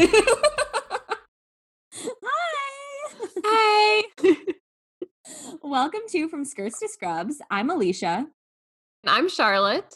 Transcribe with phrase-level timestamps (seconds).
[0.00, 0.08] Hi.
[3.44, 4.04] Hey.
[5.62, 7.36] Welcome to From Skirts to Scrubs.
[7.50, 8.26] I'm Alicia,
[9.06, 9.94] I'm Charlotte.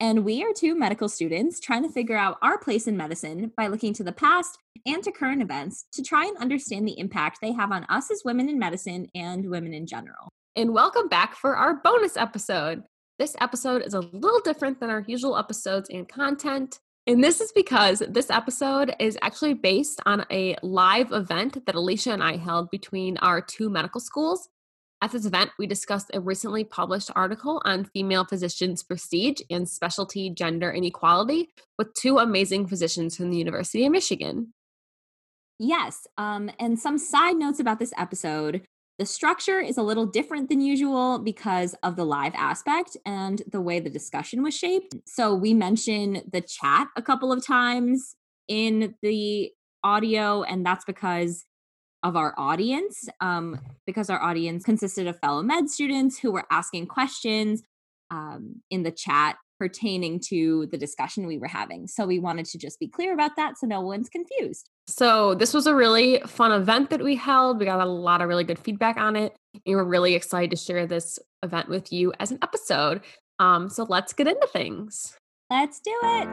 [0.00, 3.66] and we are two medical students trying to figure out our place in medicine by
[3.68, 7.52] looking to the past and to current events to try and understand the impact they
[7.52, 10.28] have on us as women in medicine and women in general.
[10.56, 12.82] And welcome back for our bonus episode.
[13.18, 16.78] This episode is a little different than our usual episodes and content.
[17.06, 22.12] And this is because this episode is actually based on a live event that Alicia
[22.12, 24.48] and I held between our two medical schools.
[25.02, 30.30] At this event, we discussed a recently published article on female physicians' prestige and specialty
[30.30, 34.54] gender inequality with two amazing physicians from the University of Michigan.
[35.58, 38.62] Yes, um, and some side notes about this episode.
[38.98, 43.60] The structure is a little different than usual because of the live aspect and the
[43.60, 44.94] way the discussion was shaped.
[45.04, 48.14] So we mention the chat a couple of times
[48.46, 49.50] in the
[49.82, 51.44] audio, and that's because
[52.04, 56.86] of our audience, um, because our audience consisted of fellow med students who were asking
[56.86, 57.62] questions
[58.10, 61.88] um, in the chat pertaining to the discussion we were having.
[61.88, 64.68] So we wanted to just be clear about that so no one's confused.
[64.86, 67.58] So, this was a really fun event that we held.
[67.58, 69.34] We got a lot of really good feedback on it.
[69.64, 73.00] And we're really excited to share this event with you as an episode.
[73.38, 75.16] Um, so, let's get into things.
[75.50, 76.28] Let's do it.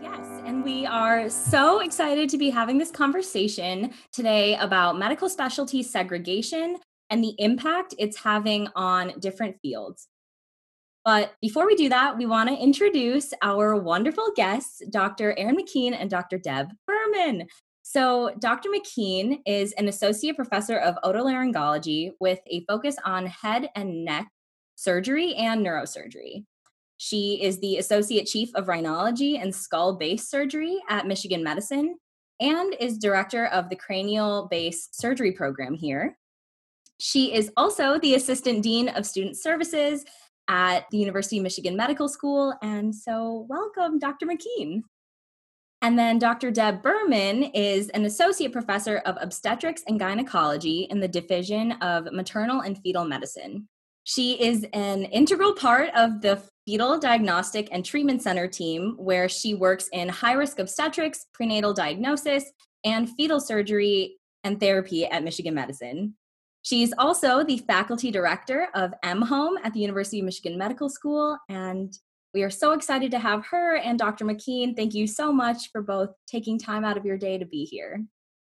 [0.00, 5.82] Yes, and we are so excited to be having this conversation today about medical specialty
[5.82, 6.78] segregation
[7.10, 10.08] and the impact it's having on different fields.
[11.08, 15.34] But before we do that, we want to introduce our wonderful guests, Dr.
[15.38, 16.36] Erin McKean and Dr.
[16.36, 17.46] Deb Berman.
[17.80, 18.68] So, Dr.
[18.68, 24.28] McKean is an associate professor of otolaryngology with a focus on head and neck
[24.74, 26.44] surgery and neurosurgery.
[26.98, 31.96] She is the associate chief of rhinology and skull base surgery at Michigan Medicine
[32.38, 36.18] and is director of the cranial base surgery program here.
[37.00, 40.04] She is also the assistant dean of student services
[40.48, 42.54] at the University of Michigan Medical School.
[42.62, 44.26] And so, welcome, Dr.
[44.26, 44.82] McKean.
[45.80, 46.50] And then Dr.
[46.50, 52.62] Deb Berman is an associate professor of obstetrics and gynecology in the Division of Maternal
[52.62, 53.68] and Fetal Medicine.
[54.02, 59.54] She is an integral part of the Fetal Diagnostic and Treatment Center team, where she
[59.54, 62.44] works in high risk obstetrics, prenatal diagnosis,
[62.84, 66.14] and fetal surgery and therapy at Michigan Medicine.
[66.62, 71.38] She's also the faculty director of M Home at the University of Michigan Medical School.
[71.48, 71.92] And
[72.34, 74.24] we are so excited to have her and Dr.
[74.24, 74.76] McKean.
[74.76, 78.04] Thank you so much for both taking time out of your day to be here.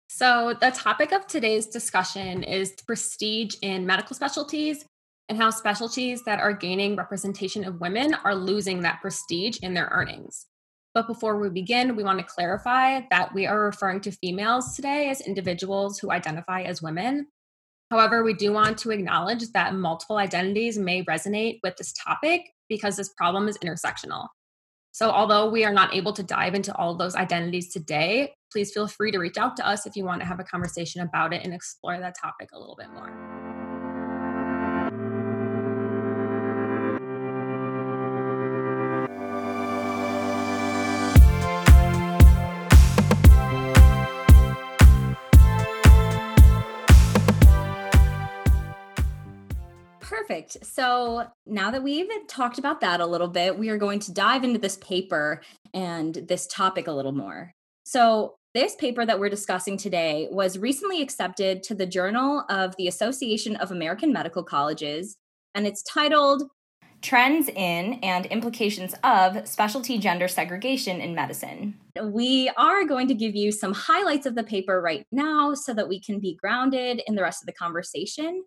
[0.08, 4.86] So, the topic of today's discussion is prestige in medical specialties
[5.30, 9.88] and how specialties that are gaining representation of women are losing that prestige in their
[9.92, 10.48] earnings.
[10.94, 15.10] But before we begin, we want to clarify that we are referring to females today
[15.10, 17.28] as individuals who identify as women.
[17.92, 22.96] However, we do want to acknowledge that multiple identities may resonate with this topic because
[22.96, 24.30] this problem is intersectional.
[24.94, 28.72] So, although we are not able to dive into all of those identities today, please
[28.72, 31.34] feel free to reach out to us if you want to have a conversation about
[31.34, 33.51] it and explore that topic a little bit more.
[50.22, 50.64] Perfect.
[50.64, 54.44] So now that we've talked about that a little bit, we are going to dive
[54.44, 55.42] into this paper
[55.74, 57.52] and this topic a little more.
[57.84, 62.88] So, this paper that we're discussing today was recently accepted to the Journal of the
[62.88, 65.16] Association of American Medical Colleges,
[65.56, 66.44] and it's titled
[67.02, 71.80] Trends in and Implications of Specialty Gender Segregation in Medicine.
[72.04, 75.88] We are going to give you some highlights of the paper right now so that
[75.88, 78.44] we can be grounded in the rest of the conversation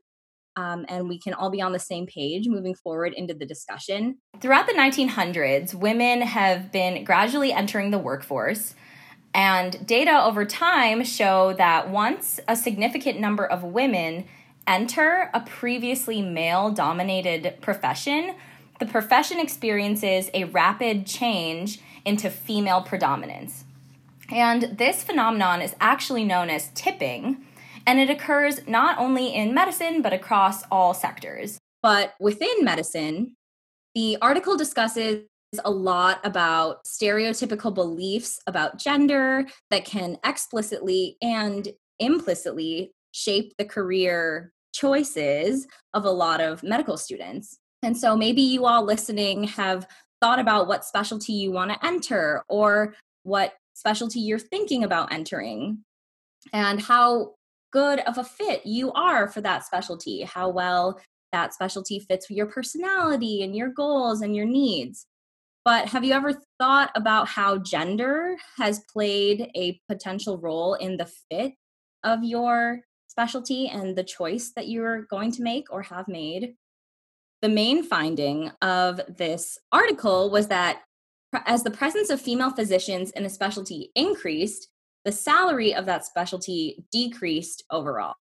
[0.56, 4.18] um, and we can all be on the same page moving forward into the discussion.
[4.40, 8.74] Throughout the 1900s, women have been gradually entering the workforce.
[9.34, 14.26] And data over time show that once a significant number of women
[14.66, 18.36] enter a previously male dominated profession,
[18.78, 23.64] the profession experiences a rapid change into female predominance.
[24.30, 27.43] And this phenomenon is actually known as tipping
[27.86, 31.58] and it occurs not only in medicine, but across all sectors.
[31.82, 33.36] But within medicine,
[33.94, 35.24] the article discusses
[35.64, 41.68] a lot about stereotypical beliefs about gender that can explicitly and
[42.00, 47.58] implicitly shape the career choices of a lot of medical students.
[47.82, 49.86] And so maybe you all listening have
[50.20, 55.84] thought about what specialty you want to enter or what specialty you're thinking about entering
[56.52, 57.33] and how
[57.74, 61.00] good of a fit you are for that specialty, how well
[61.32, 65.06] that specialty fits with your personality and your goals and your needs.
[65.64, 71.10] But have you ever thought about how gender has played a potential role in the
[71.28, 71.54] fit
[72.04, 76.54] of your specialty and the choice that you're going to make or have made?
[77.42, 80.82] The main finding of this article was that
[81.44, 84.68] as the presence of female physicians in a specialty increased,
[85.04, 88.16] the salary of that specialty decreased overall.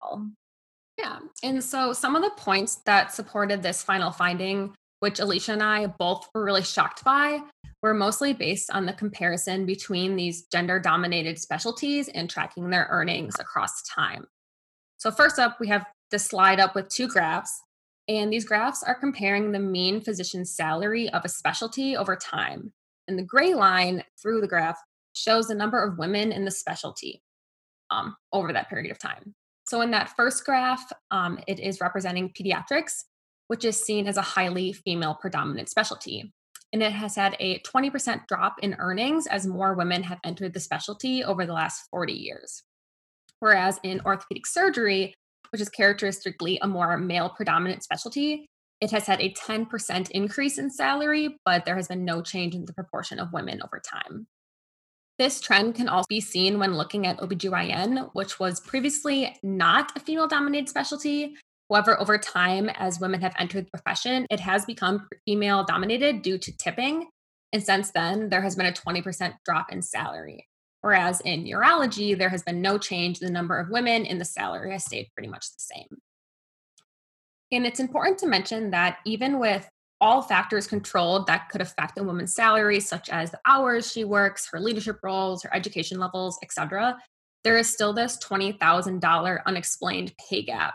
[0.96, 1.18] Yeah.
[1.42, 5.86] And so some of the points that supported this final finding, which Alicia and I
[5.86, 7.40] both were really shocked by,
[7.82, 13.36] were mostly based on the comparison between these gender dominated specialties and tracking their earnings
[13.38, 14.26] across time.
[14.98, 17.62] So, first up, we have the slide up with two graphs.
[18.08, 22.72] And these graphs are comparing the mean physician salary of a specialty over time.
[23.06, 24.78] And the gray line through the graph
[25.18, 27.22] shows the number of women in the specialty
[27.90, 29.34] um, over that period of time.
[29.66, 33.04] So in that first graph, um, it is representing pediatrics,
[33.48, 36.32] which is seen as a highly female predominant specialty.
[36.72, 40.60] And it has had a 20% drop in earnings as more women have entered the
[40.60, 42.62] specialty over the last 40 years.
[43.40, 45.14] Whereas in orthopedic surgery,
[45.50, 48.46] which is characteristically a more male predominant specialty,
[48.80, 52.64] it has had a 10% increase in salary, but there has been no change in
[52.64, 54.26] the proportion of women over time.
[55.18, 60.00] This trend can also be seen when looking at OBGYN, which was previously not a
[60.00, 61.34] female dominated specialty.
[61.68, 66.38] However, over time, as women have entered the profession, it has become female dominated due
[66.38, 67.08] to tipping.
[67.52, 70.46] And since then, there has been a 20% drop in salary.
[70.82, 73.18] Whereas in urology, there has been no change.
[73.18, 75.98] The number of women in the salary has stayed pretty much the same.
[77.50, 79.68] And it's important to mention that even with
[80.00, 84.48] all factors controlled that could affect a woman's salary, such as the hours she works,
[84.52, 86.96] her leadership roles, her education levels, etc.,
[87.44, 90.74] there is still this $20,000 unexplained pay gap.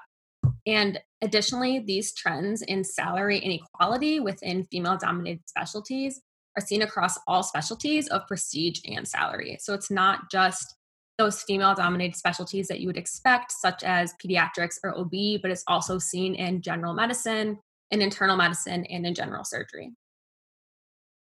[0.65, 6.21] And additionally, these trends in salary inequality within female dominated specialties
[6.57, 9.57] are seen across all specialties of prestige and salary.
[9.59, 10.75] So it's not just
[11.17, 15.63] those female dominated specialties that you would expect, such as pediatrics or OB, but it's
[15.67, 17.59] also seen in general medicine,
[17.93, 19.91] in internal medicine, and in general surgery.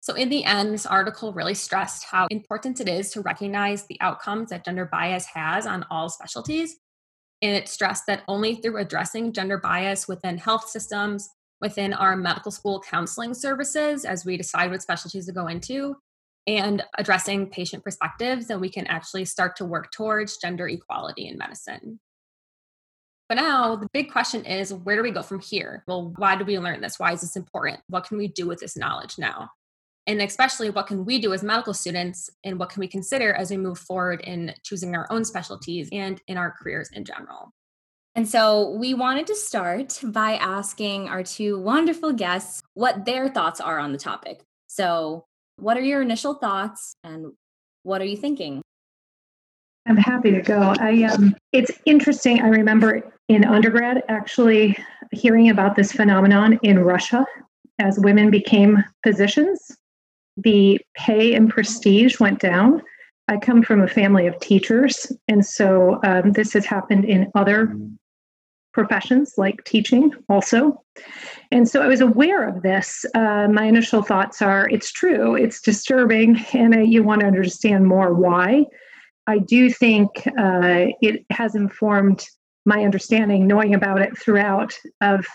[0.01, 4.01] So, in the end, this article really stressed how important it is to recognize the
[4.01, 6.77] outcomes that gender bias has on all specialties.
[7.41, 11.29] And it stressed that only through addressing gender bias within health systems,
[11.61, 15.97] within our medical school counseling services, as we decide what specialties to go into,
[16.49, 21.39] and addressing patient perspectives, then we can actually start to work towards gender equality in
[21.39, 22.01] medicine.
[23.29, 25.85] But now the big question is where do we go from here?
[25.87, 26.99] Well, why do we learn this?
[26.99, 27.81] Why is this important?
[27.89, 29.51] What can we do with this knowledge now?
[30.07, 33.51] And especially, what can we do as medical students and what can we consider as
[33.51, 37.53] we move forward in choosing our own specialties and in our careers in general?
[38.15, 43.61] And so we wanted to start by asking our two wonderful guests what their thoughts
[43.61, 44.41] are on the topic.
[44.67, 45.27] So,
[45.57, 47.33] what are your initial thoughts and
[47.83, 48.63] what are you thinking?
[49.89, 50.75] I'm happy to go.
[50.79, 52.43] I um, it's interesting.
[52.43, 54.77] I remember in undergrad actually
[55.13, 57.25] hearing about this phenomenon in Russia
[57.79, 59.77] as women became physicians.
[60.37, 62.83] The pay and prestige went down.
[63.29, 67.75] I come from a family of teachers, and so um, this has happened in other
[68.73, 70.83] professions like teaching also.
[71.51, 73.05] And so I was aware of this.
[73.15, 78.13] Uh, my initial thoughts are it's true, it's disturbing, and you want to understand more
[78.13, 78.67] why.
[79.29, 82.27] I do think uh, it has informed
[82.65, 85.27] my understanding, knowing about it throughout, of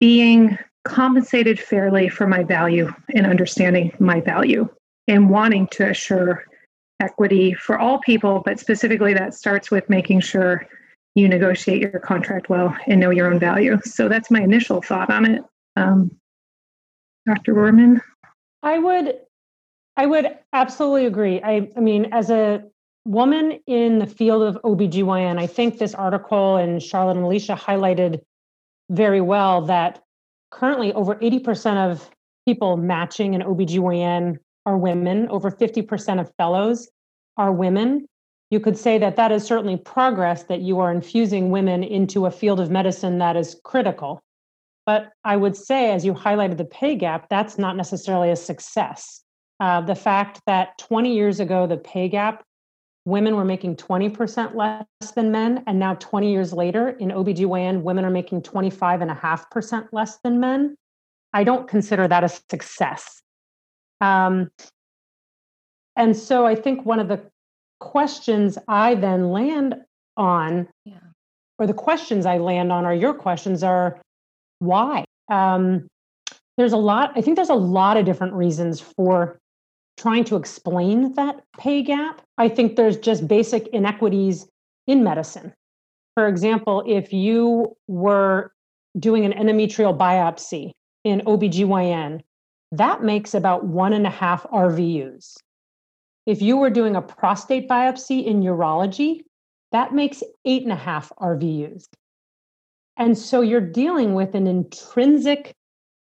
[0.00, 4.68] being compensated fairly for my value and understanding my value
[5.06, 6.44] and wanting to assure
[6.98, 10.66] equity for all people, but specifically that starts with making sure
[11.14, 13.78] you negotiate your contract well and know your own value.
[13.84, 15.42] So that's my initial thought on it.
[15.76, 16.10] Um,
[17.26, 17.52] Dr.
[17.52, 18.00] Berman?
[18.62, 19.14] I would
[19.96, 21.40] I would absolutely agree.
[21.42, 22.62] I, I mean, as a
[23.06, 28.20] woman in the field of OBGYN, I think this article and Charlotte and Alicia highlighted
[28.90, 30.02] very well that
[30.50, 32.10] currently over 80% of
[32.46, 36.88] people matching in OBGYN are women, over 50% of fellows
[37.36, 38.06] are women.
[38.50, 42.30] You could say that that is certainly progress that you are infusing women into a
[42.30, 44.20] field of medicine that is critical.
[44.84, 49.22] But I would say, as you highlighted the pay gap, that's not necessarily a success.
[49.58, 52.42] Uh, the fact that 20 years ago, the pay gap
[53.06, 55.62] women were making 20% less than men.
[55.66, 60.74] And now, 20 years later, in OBGYN, women are making 25.5% less than men.
[61.32, 63.22] I don't consider that a success.
[64.00, 64.50] Um,
[65.94, 67.22] and so I think one of the
[67.78, 69.76] questions I then land
[70.16, 70.98] on, yeah.
[71.58, 74.00] or the questions I land on, are your questions are
[74.58, 75.04] why?
[75.30, 75.86] Um,
[76.58, 79.38] there's a lot, I think there's a lot of different reasons for
[79.96, 82.22] trying to explain that pay gap.
[82.38, 84.46] I think there's just basic inequities
[84.86, 85.52] in medicine.
[86.14, 88.52] For example, if you were
[88.98, 90.72] doing an endometrial biopsy
[91.04, 92.20] in OBGYN,
[92.72, 95.34] that makes about one and a half RVUs.
[96.26, 99.20] If you were doing a prostate biopsy in urology,
[99.72, 101.84] that makes eight and a half RVUs.
[102.96, 105.52] And so you're dealing with an intrinsic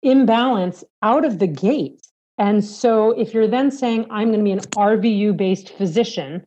[0.03, 2.07] imbalance out of the gate.
[2.37, 6.45] And so if you're then saying, I'm going to be an RVU based physician,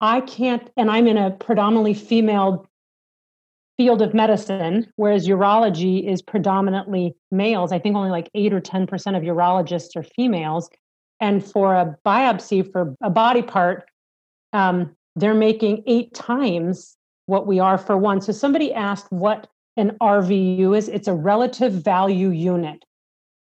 [0.00, 2.66] I can't, and I'm in a predominantly female
[3.76, 7.70] field of medicine, whereas urology is predominantly males.
[7.70, 8.84] I think only like eight or 10%
[9.16, 10.68] of urologists are females.
[11.20, 13.84] And for a biopsy for a body part,
[14.52, 18.20] um, they're making eight times what we are for one.
[18.20, 20.88] So somebody asked what an RVU is.
[20.88, 22.84] It's a relative value unit.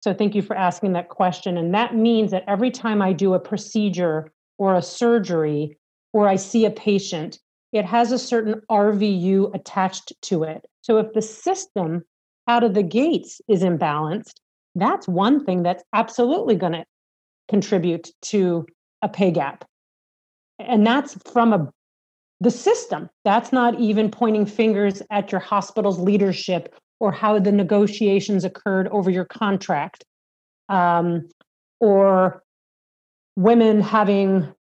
[0.02, 1.58] So thank you for asking that question.
[1.58, 5.78] And that means that every time I do a procedure or a surgery
[6.14, 7.40] or I see a patient,
[7.74, 10.66] it has a certain RVU attached to it.
[10.82, 12.04] So if the system
[12.48, 14.36] out of the gates is imbalanced,
[14.76, 16.86] that's one thing that's absolutely going to
[17.50, 18.66] contribute to
[19.02, 19.66] a pay gap.
[20.60, 21.72] And that's from a
[22.40, 23.10] the system.
[23.26, 29.10] That's not even pointing fingers at your hospital's leadership or how the negotiations occurred over
[29.10, 30.04] your contract,
[30.70, 31.28] um,
[31.80, 32.44] or
[33.36, 34.54] women having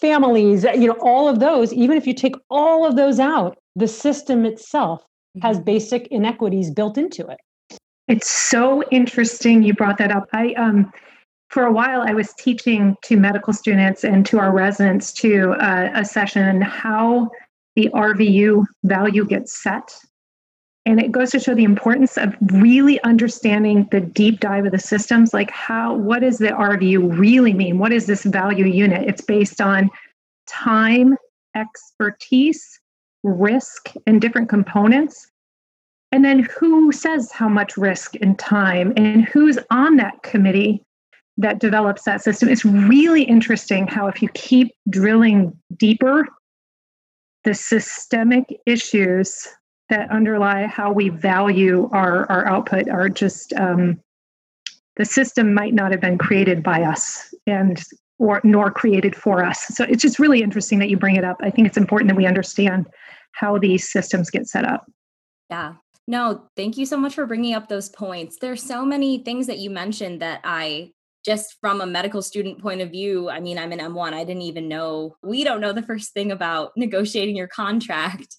[0.00, 3.88] families, you know, all of those, even if you take all of those out, the
[3.88, 5.04] system itself
[5.42, 5.64] has mm-hmm.
[5.64, 7.38] basic inequities built into it.
[8.08, 10.28] It's so interesting you brought that up.
[10.32, 10.92] I um
[11.48, 15.90] for a while I was teaching to medical students and to our residents to uh,
[15.94, 17.28] a session how
[17.76, 19.92] the RVU value gets set.
[20.86, 24.78] And it goes to show the importance of really understanding the deep dive of the
[24.78, 27.78] systems, like how, what does the RVU really mean?
[27.78, 29.06] What is this value unit?
[29.06, 29.90] It's based on
[30.46, 31.16] time,
[31.54, 32.80] expertise,
[33.22, 35.30] risk, and different components.
[36.12, 40.82] And then who says how much risk and time, and who's on that committee
[41.36, 42.48] that develops that system.
[42.48, 46.26] It's really interesting how, if you keep drilling deeper,
[47.44, 49.46] the systemic issues
[49.90, 54.00] that underlie how we value our, our output are just um,
[54.96, 57.82] the system might not have been created by us and
[58.18, 59.66] or nor created for us.
[59.68, 61.38] So it's just really interesting that you bring it up.
[61.40, 62.86] I think it's important that we understand
[63.32, 64.90] how these systems get set up.
[65.48, 65.74] Yeah.
[66.06, 68.36] No, thank you so much for bringing up those points.
[68.40, 70.92] There's so many things that you mentioned that I
[71.24, 74.12] just from a medical student point of view, I mean, I'm an M1.
[74.12, 78.36] I didn't even know, we don't know the first thing about negotiating your contract.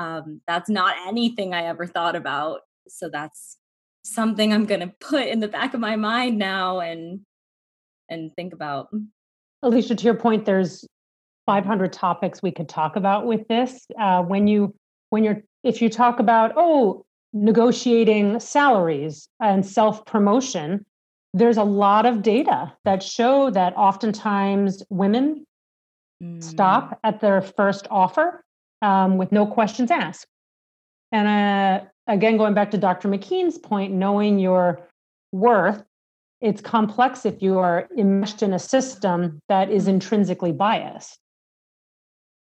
[0.00, 2.60] Um, that's not anything I ever thought about.
[2.88, 3.58] So that's
[4.02, 7.20] something I'm going to put in the back of my mind now and
[8.08, 8.88] and think about.
[9.62, 10.86] Alicia, to your point, there's
[11.44, 13.86] 500 topics we could talk about with this.
[14.00, 14.74] Uh, when you
[15.10, 17.04] when you're if you talk about oh
[17.34, 20.86] negotiating salaries and self promotion,
[21.34, 25.44] there's a lot of data that show that oftentimes women
[26.22, 26.42] mm.
[26.42, 28.42] stop at their first offer
[28.82, 30.26] um, with no questions asked.
[31.12, 33.08] And uh, again, going back to Dr.
[33.08, 34.80] McKean's point, knowing your
[35.32, 35.82] worth,
[36.40, 41.18] it's complex if you are enmeshed in a system that is intrinsically biased.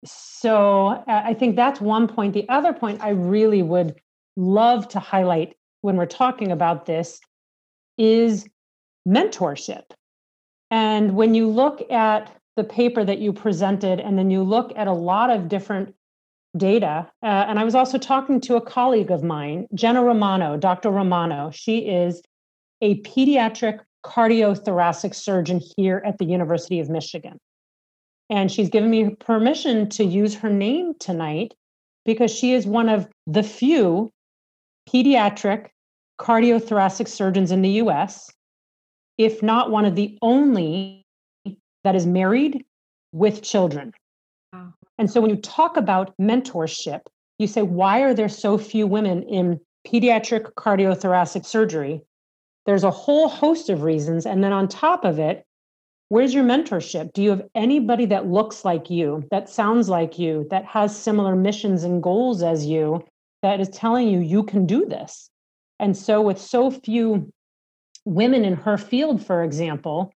[0.05, 2.35] So uh, I think that's one point.
[2.35, 3.95] The other point I really would
[4.37, 7.21] love to highlight when we're talking about this
[7.99, 8.47] is
[9.07, 9.85] mentorship.
[10.71, 14.87] And when you look at the paper that you presented, and then you look at
[14.87, 15.95] a lot of different
[16.57, 20.91] data, uh, and I was also talking to a colleague of mine, Jenna Romano, Dr.
[20.91, 21.51] Romano.
[21.53, 22.23] She is
[22.81, 27.39] a pediatric cardiothoracic surgeon here at the University of Michigan.
[28.31, 31.55] And she's given me permission to use her name tonight
[32.05, 34.11] because she is one of the few
[34.89, 35.69] pediatric
[36.21, 38.31] cardiothoracic surgeons in the US
[39.19, 41.05] if not one of the only
[41.85, 42.65] that is married
[43.13, 43.93] with children.
[44.99, 47.01] And so when you talk about mentorship,
[47.39, 52.03] you say, why are there so few women in pediatric cardiothoracic surgery?
[52.67, 54.25] There's a whole host of reasons.
[54.25, 55.45] And then on top of it,
[56.15, 57.13] Where's your mentorship?
[57.13, 61.35] Do you have anybody that looks like you, that sounds like you, that has similar
[61.35, 63.03] missions and goals as you,
[63.43, 65.31] that is telling you you can do this?
[65.81, 67.33] And so, with so few
[68.05, 70.13] women in her field, for example,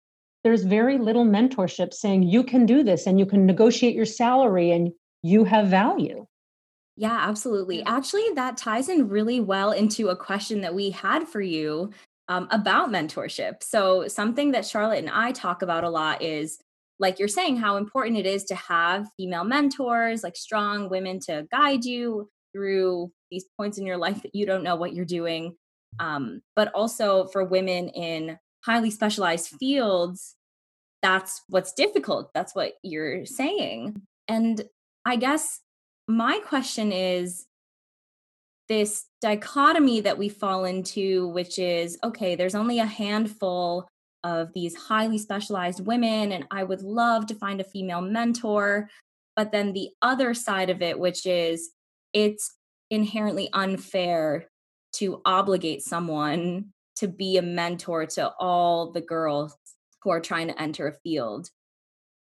[0.45, 4.69] there's very little mentorship saying you can do this and you can negotiate your salary
[4.69, 4.91] and
[5.23, 6.23] you have value.
[6.95, 7.83] Yeah, absolutely.
[7.83, 11.89] Actually, that ties in really well into a question that we had for you
[12.27, 13.63] um, about mentorship.
[13.63, 16.59] So, something that Charlotte and I talk about a lot is
[16.99, 21.47] like you're saying, how important it is to have female mentors, like strong women to
[21.51, 25.55] guide you through these points in your life that you don't know what you're doing.
[25.99, 30.35] Um, but also for women in highly specialized fields,
[31.01, 32.31] that's what's difficult.
[32.33, 34.01] That's what you're saying.
[34.27, 34.63] And
[35.05, 35.61] I guess
[36.07, 37.45] my question is
[38.67, 43.87] this dichotomy that we fall into, which is okay, there's only a handful
[44.23, 48.89] of these highly specialized women, and I would love to find a female mentor.
[49.35, 51.69] But then the other side of it, which is
[52.13, 52.55] it's
[52.89, 54.47] inherently unfair
[54.93, 59.55] to obligate someone to be a mentor to all the girls
[60.01, 61.49] who are trying to enter a field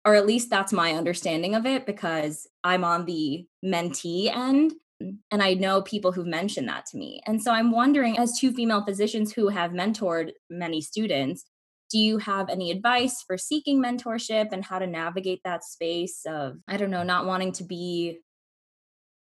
[0.05, 5.17] or at least that's my understanding of it because I'm on the mentee end mm,
[5.31, 7.21] and I know people who've mentioned that to me.
[7.27, 11.45] And so I'm wondering, as two female physicians who have mentored many students,
[11.91, 16.57] do you have any advice for seeking mentorship and how to navigate that space of,
[16.69, 18.21] I don't know, not wanting to be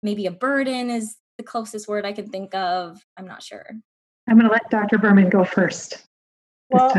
[0.02, 3.04] maybe a burden is the closest word I can think of?
[3.16, 3.66] I'm not sure.
[4.28, 4.98] I'm going to let Dr.
[4.98, 6.06] Berman go first.
[6.70, 6.90] Well,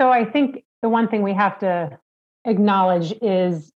[0.00, 1.98] so I think the one thing we have to
[2.44, 3.72] acknowledge is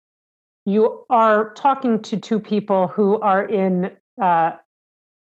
[0.66, 4.52] you are talking to two people who are in uh,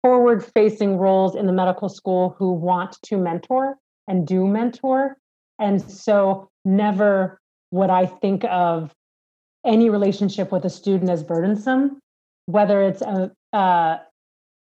[0.02, 3.76] forward facing roles in the medical school who want to mentor
[4.08, 5.18] and do mentor.
[5.60, 7.40] And so, never
[7.72, 8.94] would I think of
[9.66, 12.00] any relationship with a student as burdensome,
[12.46, 14.00] whether it's a, a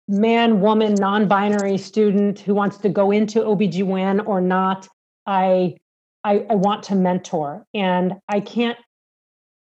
[0.07, 4.87] man, woman, non binary student who wants to go into OBGYN or not.
[5.25, 5.77] I
[6.27, 7.65] I, I want to mentor.
[7.73, 8.77] And I can't,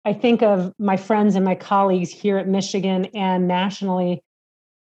[0.05, 4.23] I think of my friends and my colleagues here at Michigan and nationally.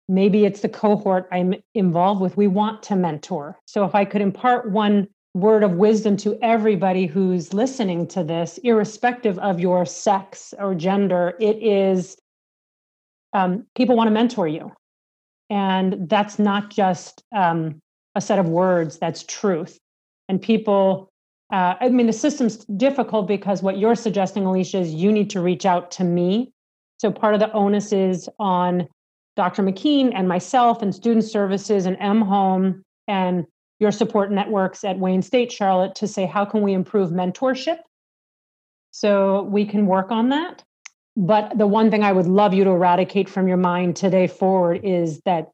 [0.07, 2.35] Maybe it's the cohort I'm involved with.
[2.35, 3.59] We want to mentor.
[3.65, 8.57] So if I could impart one word of wisdom to everybody who's listening to this,
[8.63, 12.17] irrespective of your sex or gender, it is
[13.33, 14.71] um, people want to mentor you.
[15.49, 17.79] And that's not just um,
[18.15, 19.77] a set of words, that's truth.
[20.27, 21.09] And people
[21.51, 25.41] uh, I mean, the system's difficult because what you're suggesting, Alicia, is you need to
[25.41, 26.51] reach out to me.
[26.99, 28.87] So part of the onus is on
[29.35, 29.63] Dr.
[29.63, 33.45] McKean and myself and student services and M Home and
[33.79, 37.77] your support networks at Wayne State, Charlotte, to say, how can we improve mentorship?
[38.91, 40.63] So we can work on that.
[41.19, 44.79] But the one thing I would love you to eradicate from your mind today forward
[44.85, 45.51] is that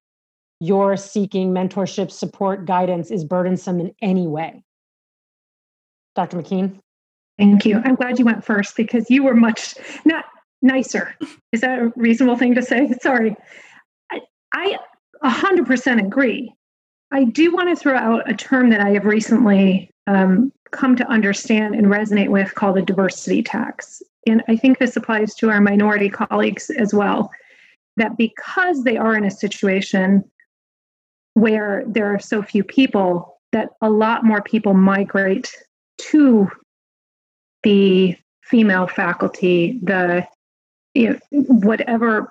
[0.60, 4.64] your seeking mentorship, support, guidance is burdensome in any way.
[6.14, 6.38] Dr.
[6.38, 6.80] McKean?
[7.40, 7.82] Thank you.
[7.84, 9.74] I'm glad you went first because you were much
[10.06, 10.26] not
[10.62, 11.16] nicer.
[11.52, 12.94] Is that a reasonable thing to say?
[13.02, 13.36] Sorry.
[14.12, 14.22] I,
[14.54, 14.78] I
[15.24, 16.54] 100% agree.
[17.12, 21.08] I do want to throw out a term that I have recently um, come to
[21.08, 24.02] understand and resonate with called a diversity tax.
[24.28, 27.32] And I think this applies to our minority colleagues as well.
[27.98, 30.24] That because they are in a situation
[31.34, 35.52] where there are so few people, that a lot more people migrate
[35.98, 36.50] to
[37.64, 40.28] the female faculty, the
[40.94, 42.30] you know, whatever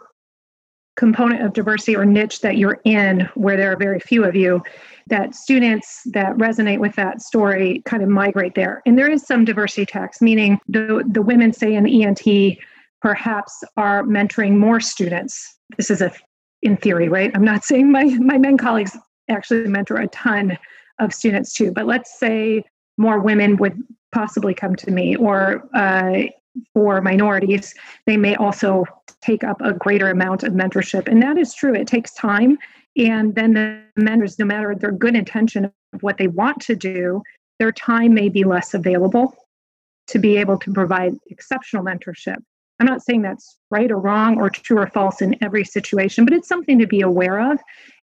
[0.96, 4.62] component of diversity or niche that you're in, where there are very few of you,
[5.09, 8.83] that students that resonate with that story kind of migrate there.
[8.87, 12.59] And there is some diversity tax, meaning the, the women, say in ENT,
[13.02, 15.59] perhaps are mentoring more students.
[15.76, 16.12] This is a
[16.62, 17.30] in theory, right?
[17.35, 18.96] I'm not saying my, my men colleagues
[19.28, 20.59] actually mentor a ton
[20.98, 22.64] of students too, but let's say
[22.96, 23.80] more women would
[24.12, 26.22] possibly come to me or uh,
[26.72, 27.74] for minorities
[28.06, 28.84] they may also
[29.20, 31.08] take up a greater amount of mentorship.
[31.08, 31.74] And that is true.
[31.74, 32.58] It takes time.
[32.96, 37.22] And then the mentors no matter their good intention of what they want to do
[37.60, 39.34] their time may be less available
[40.08, 42.36] to be able to provide exceptional mentorship.
[42.80, 46.34] I'm not saying that's right or wrong or true or false in every situation but
[46.34, 47.58] it's something to be aware of.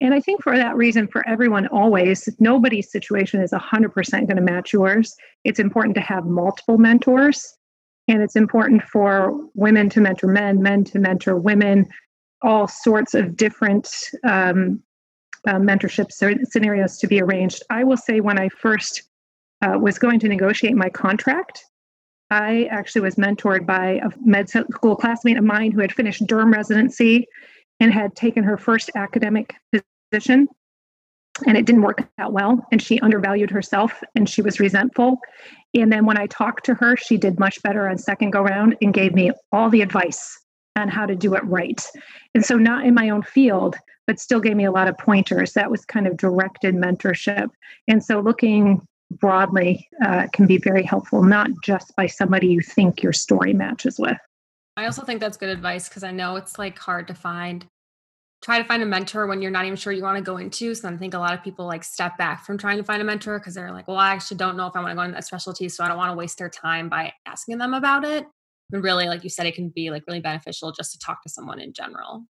[0.01, 4.43] And I think for that reason, for everyone always, nobody's situation is 100% going to
[4.43, 5.15] match yours.
[5.45, 7.57] It's important to have multiple mentors.
[8.09, 11.87] And it's important for women to mentor men, men to mentor women,
[12.43, 13.89] all sorts of different
[14.25, 14.83] um,
[15.47, 17.63] uh, mentorship scenarios to be arranged.
[17.71, 19.03] I will say when I first
[19.63, 21.65] uh, was going to negotiate my contract,
[22.31, 26.53] I actually was mentored by a med school classmate of mine who had finished derm
[26.53, 27.27] residency
[27.79, 29.55] and had taken her first academic
[30.11, 30.49] position.
[31.47, 32.67] And it didn't work out well.
[32.73, 35.19] And she undervalued herself and she was resentful.
[35.77, 38.77] And then when I talked to her, she did much better on second go round
[38.81, 40.39] and gave me all the advice
[40.77, 41.85] on how to do it right.
[42.35, 45.53] And so, not in my own field, but still gave me a lot of pointers.
[45.53, 47.49] That was kind of directed mentorship.
[47.89, 53.03] And so, looking broadly uh, can be very helpful, not just by somebody you think
[53.03, 54.19] your story matches with.
[54.77, 57.67] I also think that's good advice because I know it's like hard to find.
[58.47, 60.73] Try to find a mentor when you're not even sure you want to go into.
[60.77, 63.05] So I think a lot of people like step back from trying to find a
[63.05, 65.15] mentor because they're like, well, I actually don't know if I want to go into
[65.15, 65.69] that specialty.
[65.69, 68.25] So I don't want to waste their time by asking them about it.
[68.73, 71.29] And really, like you said, it can be like really beneficial just to talk to
[71.29, 72.25] someone in general.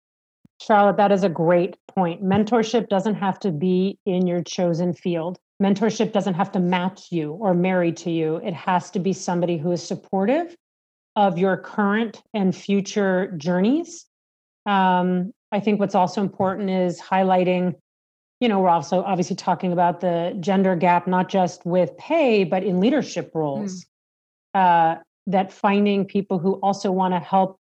[0.59, 2.25] Charlotte, that is a great point.
[2.25, 5.37] Mentorship doesn't have to be in your chosen field.
[5.63, 8.37] Mentorship doesn't have to match you or marry to you.
[8.37, 10.57] It has to be somebody who is supportive
[11.15, 14.07] of your current and future journeys.
[14.67, 17.75] Um, I think what's also important is highlighting,
[18.41, 22.63] you know, we're also obviously talking about the gender gap, not just with pay, but
[22.63, 23.85] in leadership roles.
[23.85, 23.87] Mm.
[24.55, 27.59] Uh, that finding people who also want to help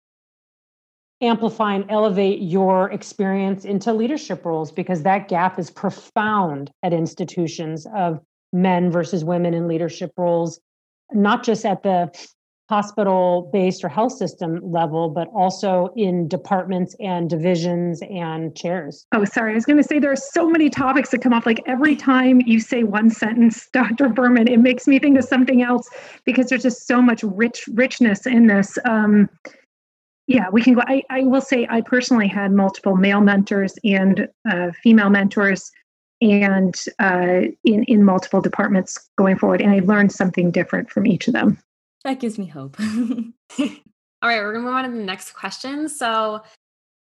[1.20, 7.87] amplify and elevate your experience into leadership roles because that gap is profound at institutions
[7.94, 8.20] of
[8.52, 10.61] men versus women in leadership roles
[11.12, 12.11] not just at the
[12.68, 19.24] hospital based or health system level but also in departments and divisions and chairs oh
[19.24, 21.62] sorry i was going to say there are so many topics that come up like
[21.66, 25.88] every time you say one sentence dr berman it makes me think of something else
[26.24, 29.28] because there's just so much rich richness in this um,
[30.28, 30.83] yeah, we can go.
[30.87, 35.72] I, I will say I personally had multiple male mentors and uh, female mentors
[36.20, 39.62] and uh, in, in multiple departments going forward.
[39.62, 41.59] And I learned something different from each of them.
[42.04, 42.76] That gives me hope.
[42.80, 45.88] All right, we're gonna move on to the next question.
[45.88, 46.42] So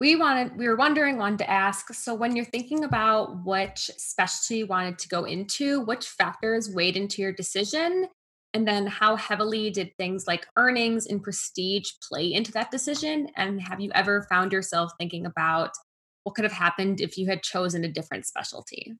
[0.00, 1.94] we wanted, we were wondering, wanted to ask.
[1.94, 6.96] So when you're thinking about which specialty you wanted to go into, which factors weighed
[6.96, 8.09] into your decision?
[8.52, 13.28] And then how heavily did things like earnings and prestige play into that decision?
[13.37, 15.70] And have you ever found yourself thinking about
[16.22, 18.94] what could have happened if you had chosen a different specialty?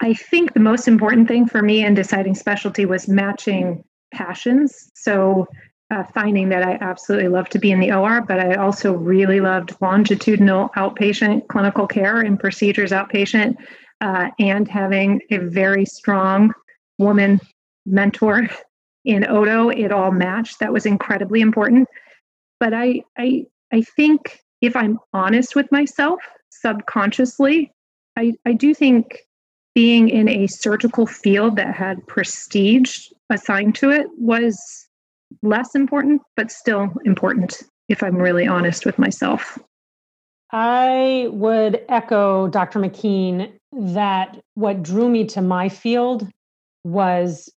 [0.00, 4.90] I think the most important thing for me in deciding specialty was matching passions.
[4.94, 5.46] So
[5.90, 9.40] uh, finding that I absolutely love to be in the OR, but I also really
[9.40, 13.56] loved longitudinal outpatient clinical care and procedures outpatient,
[14.00, 16.52] uh, and having a very strong
[16.98, 17.40] woman
[17.86, 18.48] mentor
[19.04, 20.60] in Oto, it all matched.
[20.60, 21.88] That was incredibly important.
[22.60, 27.72] But I, I, I think if I'm honest with myself subconsciously,
[28.16, 29.20] I, I do think
[29.74, 34.58] being in a surgical field that had prestige assigned to it was
[35.42, 39.58] less important, but still important if I'm really honest with myself.
[40.50, 42.78] I would echo Dr.
[42.78, 46.26] McKean that what drew me to my field
[46.84, 47.52] was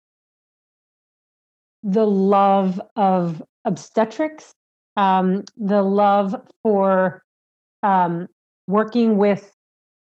[1.83, 4.53] the love of obstetrics,
[4.97, 7.23] um, the love for
[7.83, 8.29] um,
[8.67, 9.53] working with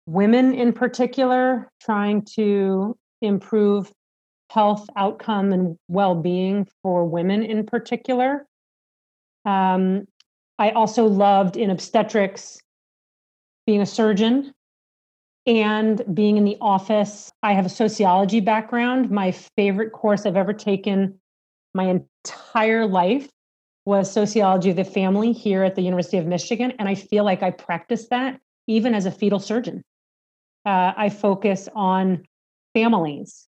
[0.07, 3.93] women in particular, trying to improve
[4.53, 8.47] health outcome and well-being for women in particular.
[9.45, 10.07] Um,
[10.59, 12.61] I also loved in obstetrics
[13.67, 14.53] being a surgeon
[15.47, 17.33] and being in the office.
[17.43, 19.11] I have a sociology background.
[19.11, 21.19] My favorite course I've ever taken
[21.75, 23.29] my entire life
[23.87, 26.73] was sociology of the family here at the University of Michigan.
[26.79, 28.39] And I feel like I practice that
[28.69, 29.83] even as a fetal surgeon.
[30.65, 32.25] Uh, I focus on
[32.75, 33.49] families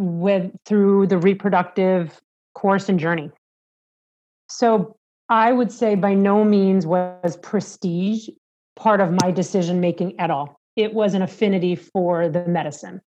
[0.00, 2.20] with through the reproductive
[2.54, 3.30] course and journey.
[4.48, 4.96] So
[5.28, 8.28] I would say by no means was prestige
[8.76, 10.58] part of my decision making at all.
[10.76, 13.00] It was an affinity for the medicine,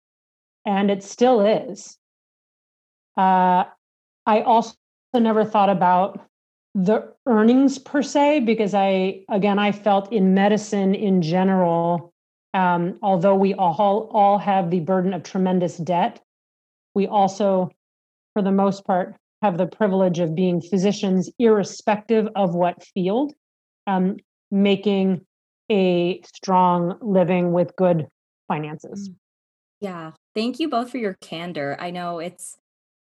[0.66, 1.98] and it still is.
[3.18, 3.66] Uh,
[4.26, 4.76] I also
[5.14, 6.26] never thought about
[6.76, 12.14] the earnings per se because I again I felt in medicine in general,
[12.54, 16.23] um, although we all all have the burden of tremendous debt,
[16.96, 17.70] we also,
[18.34, 23.34] for the most part, have the privilege of being physicians, irrespective of what field,
[23.88, 24.18] um,
[24.52, 25.26] making
[25.70, 28.08] a strong living with good
[28.48, 29.10] finances.
[29.10, 29.16] Mm.
[29.82, 31.76] Yeah, thank you both for your candor.
[31.78, 32.58] I know it's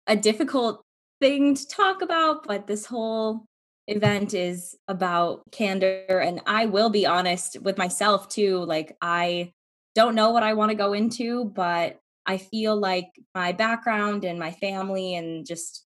[0.06, 0.82] a difficult
[1.20, 3.44] thing to talk about, but this whole
[3.86, 6.06] event is about candor.
[6.08, 8.64] And I will be honest with myself too.
[8.64, 9.52] Like, I
[9.94, 14.38] don't know what I want to go into, but I feel like my background and
[14.38, 15.86] my family and just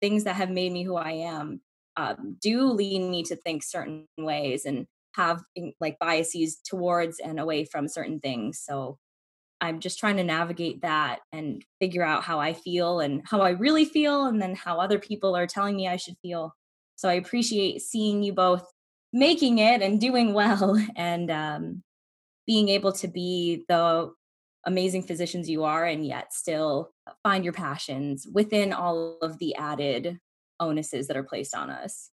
[0.00, 1.60] things that have made me who I am
[1.96, 5.42] um, do lean me to think certain ways and have
[5.80, 8.60] like biases towards and away from certain things.
[8.64, 8.98] So
[9.60, 13.50] I'm just trying to navigate that and figure out how I feel and how I
[13.50, 16.54] really feel, and then how other people are telling me I should feel.
[16.96, 18.64] So I appreciate seeing you both
[19.12, 21.82] making it and doing well and um,
[22.46, 24.12] being able to be the
[24.68, 26.92] amazing physicians you are and yet still
[27.24, 30.20] find your passions within all of the added
[30.60, 32.10] onuses that are placed on us.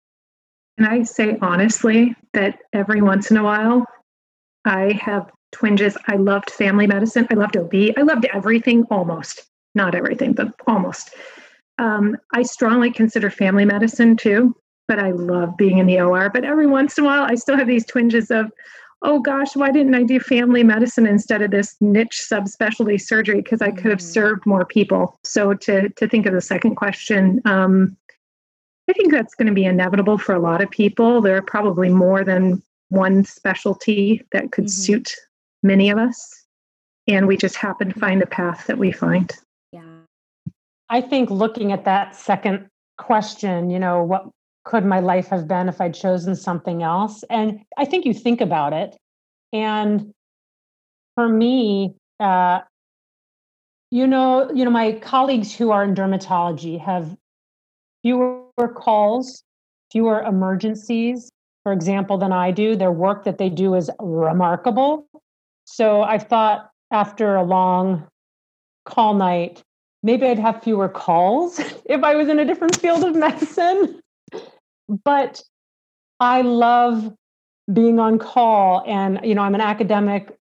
[0.76, 3.86] and I say honestly that every once in a while
[4.64, 5.96] I have twinges.
[6.06, 7.26] I loved family medicine.
[7.30, 7.74] I loved OB.
[7.96, 11.14] I loved everything almost, not everything, but almost.
[11.78, 14.54] Um, I strongly consider family medicine too,
[14.88, 16.30] but I love being in the OR.
[16.30, 18.50] But every once in a while, I still have these twinges of,
[19.02, 23.42] oh gosh, why didn't I do family medicine instead of this niche subspecialty surgery?
[23.42, 24.12] Because I could have mm.
[24.12, 25.18] served more people.
[25.24, 27.96] So to to think of the second question, um,
[28.88, 31.20] I think that's going to be inevitable for a lot of people.
[31.20, 34.82] There are probably more than one specialty that could mm-hmm.
[34.82, 35.14] suit
[35.62, 36.44] many of us.
[37.08, 39.32] And we just happen to find the path that we find.
[39.72, 39.82] Yeah.
[40.88, 44.28] I think looking at that second question, you know, what
[44.64, 47.24] could my life have been if I'd chosen something else?
[47.30, 48.96] And I think you think about it.
[49.52, 50.12] And
[51.14, 52.60] for me, uh,
[53.90, 57.16] you know, you know, my colleagues who are in dermatology have
[58.02, 59.42] fewer calls,
[59.90, 61.30] fewer emergencies,
[61.62, 62.74] for example, than I do.
[62.74, 65.06] Their work that they do is remarkable.
[65.64, 68.06] So I thought after a long
[68.84, 69.62] call night,
[70.02, 74.00] maybe I'd have fewer calls if I was in a different field of medicine.
[75.04, 75.42] But
[76.20, 77.12] I love
[77.72, 80.36] being on call and you know I'm an academic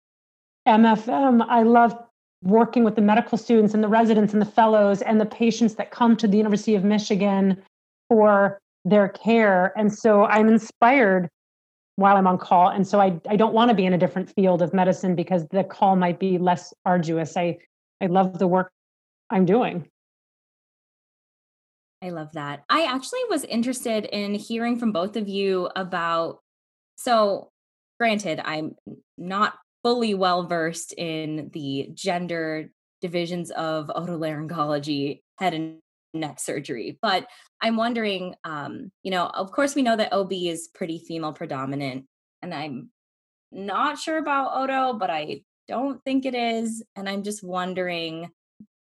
[0.66, 1.44] MFM.
[1.48, 1.96] I love
[2.42, 5.90] working with the medical students and the residents and the fellows and the patients that
[5.90, 7.62] come to the University of Michigan
[8.08, 9.72] for their care.
[9.76, 11.28] And so I'm inspired
[11.96, 12.68] while I'm on call.
[12.68, 15.46] And so I, I don't want to be in a different field of medicine because
[15.48, 17.36] the call might be less arduous.
[17.36, 17.58] I,
[18.00, 18.72] I love the work
[19.28, 19.86] I'm doing.
[22.02, 22.64] I love that.
[22.68, 26.38] I actually was interested in hearing from both of you about.
[26.96, 27.50] So,
[27.98, 28.74] granted, I'm
[29.18, 35.78] not fully well versed in the gender divisions of otolaryngology, head and
[36.14, 36.98] neck surgery.
[37.00, 37.26] But
[37.60, 42.06] I'm wondering, um, you know, of course, we know that OB is pretty female predominant,
[42.42, 42.90] and I'm
[43.52, 46.82] not sure about Oto, but I don't think it is.
[46.96, 48.30] And I'm just wondering,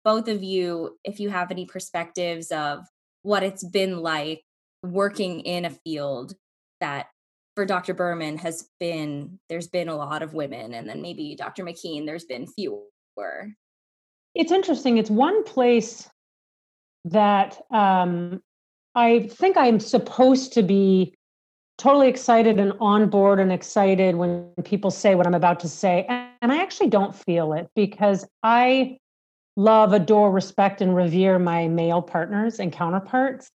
[0.03, 2.85] both of you, if you have any perspectives of
[3.23, 4.43] what it's been like
[4.83, 6.33] working in a field
[6.79, 7.07] that
[7.55, 7.93] for Dr.
[7.93, 11.63] Berman has been there's been a lot of women and then maybe Dr.
[11.63, 13.51] McKean there's been fewer.
[14.33, 14.97] It's interesting.
[14.97, 16.09] It's one place
[17.05, 18.41] that um,
[18.95, 21.13] I think I'm supposed to be
[21.77, 26.05] totally excited and on board and excited when people say what I'm about to say.
[26.07, 28.99] And I actually don't feel it because I
[29.57, 33.49] love, adore, respect, and revere my male partners and counterparts.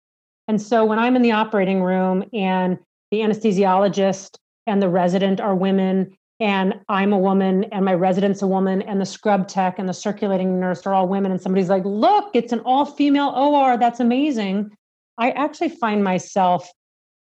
[0.49, 2.79] And so when I'm in the operating room and
[3.11, 8.47] the anesthesiologist and the resident are women and I'm a woman and my resident's a
[8.47, 11.85] woman and the scrub tech and the circulating nurse are all women and somebody's like,
[11.85, 13.77] look, it's an all female OR.
[13.77, 14.71] That's amazing.
[15.19, 16.69] I actually find myself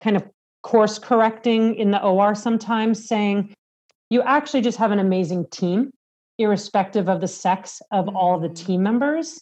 [0.03, 0.25] kind of
[0.63, 3.55] course correcting in the OR sometimes saying,
[4.11, 5.93] you actually just have an amazing team,
[6.39, 8.67] irrespective of the sex of all the mm-hmm.
[8.67, 9.41] team members.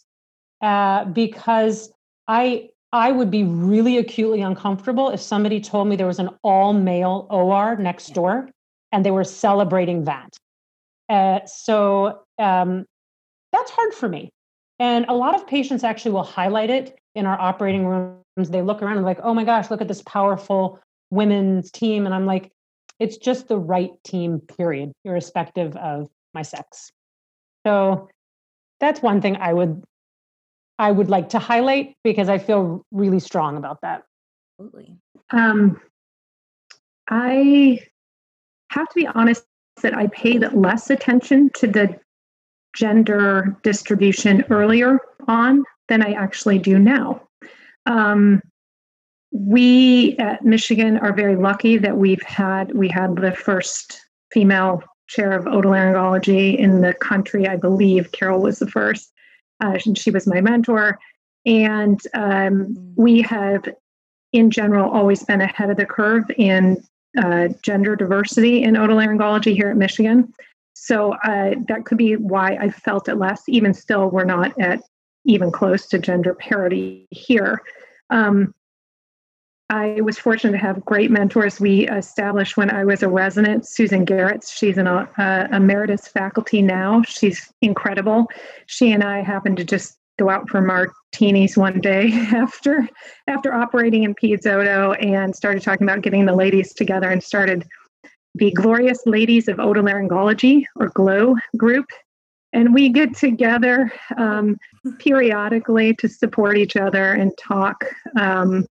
[0.61, 1.91] Uh, because
[2.27, 6.71] I I would be really acutely uncomfortable if somebody told me there was an all
[6.71, 8.49] male OR next door
[8.91, 10.29] and they were celebrating that.
[11.09, 12.85] Uh, so um,
[13.51, 14.29] that's hard for me.
[14.79, 18.49] And a lot of patients actually will highlight it in our operating rooms.
[18.49, 20.79] They look around and like, oh my gosh, look at this powerful
[21.11, 22.05] women's team.
[22.05, 22.51] And I'm like,
[22.99, 26.91] it's just the right team, period, irrespective of my sex.
[27.65, 28.09] So
[28.79, 29.83] that's one thing I would
[30.77, 34.03] I would like to highlight because I feel really strong about that.
[34.59, 34.97] Absolutely.
[35.31, 35.79] Um,
[37.09, 37.79] I
[38.71, 39.45] have to be honest
[39.81, 41.97] that I paid less attention to the
[42.75, 47.21] gender distribution earlier on than I actually do now.
[47.85, 48.41] Um,
[49.31, 55.31] we at Michigan are very lucky that we've had we had the first female chair
[55.31, 57.47] of otolaryngology in the country.
[57.47, 59.11] I believe Carol was the first.
[59.61, 60.99] Uh, she was my mentor,
[61.45, 62.93] and um, mm.
[62.95, 63.67] we have,
[64.33, 66.83] in general, always been ahead of the curve in
[67.17, 70.33] uh, gender diversity in otolaryngology here at Michigan.
[70.73, 73.43] So uh, that could be why I felt it less.
[73.47, 74.81] Even still, we're not at
[75.23, 77.61] even close to gender parity here.
[78.09, 78.53] Um,
[79.69, 81.59] I was fortunate to have great mentors.
[81.59, 84.47] We established when I was a resident, Susan Garrett.
[84.47, 87.01] She's an uh, emeritus faculty now.
[87.01, 88.27] She's incredible.
[88.67, 92.87] She and I happened to just go out for martinis one day after
[93.27, 94.45] after operating in Peds
[95.03, 97.65] and started talking about getting the ladies together and started
[98.35, 101.85] the Glorious Ladies of Otolaryngology or GLOW group.
[102.53, 104.57] And we get together um,
[104.99, 107.83] periodically to support each other and talk.
[108.17, 108.65] Um,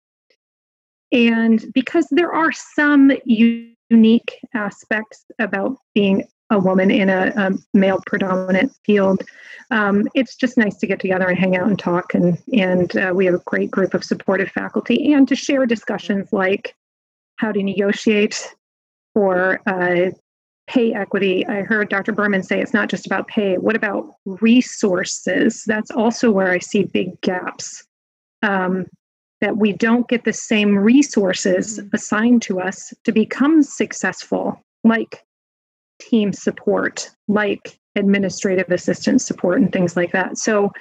[1.12, 8.02] and because there are some unique aspects about being a woman in a, a male
[8.06, 9.24] predominant field,
[9.72, 12.14] um, it's just nice to get together and hang out and talk.
[12.14, 16.32] And, and uh, we have a great group of supportive faculty and to share discussions
[16.34, 16.76] like
[17.38, 18.54] how to negotiate
[19.14, 20.12] for uh,
[20.68, 21.46] pay equity.
[21.48, 22.12] I heard Dr.
[22.12, 23.58] Berman say it's not just about pay.
[23.58, 25.64] What about resources?
[25.66, 27.86] That's also where I see big gaps.
[28.42, 28.88] Um,
[29.42, 31.88] that we don't get the same resources mm-hmm.
[31.94, 35.24] assigned to us to become successful, like
[36.00, 40.38] team support, like administrative assistance support, and things like that.
[40.38, 40.72] So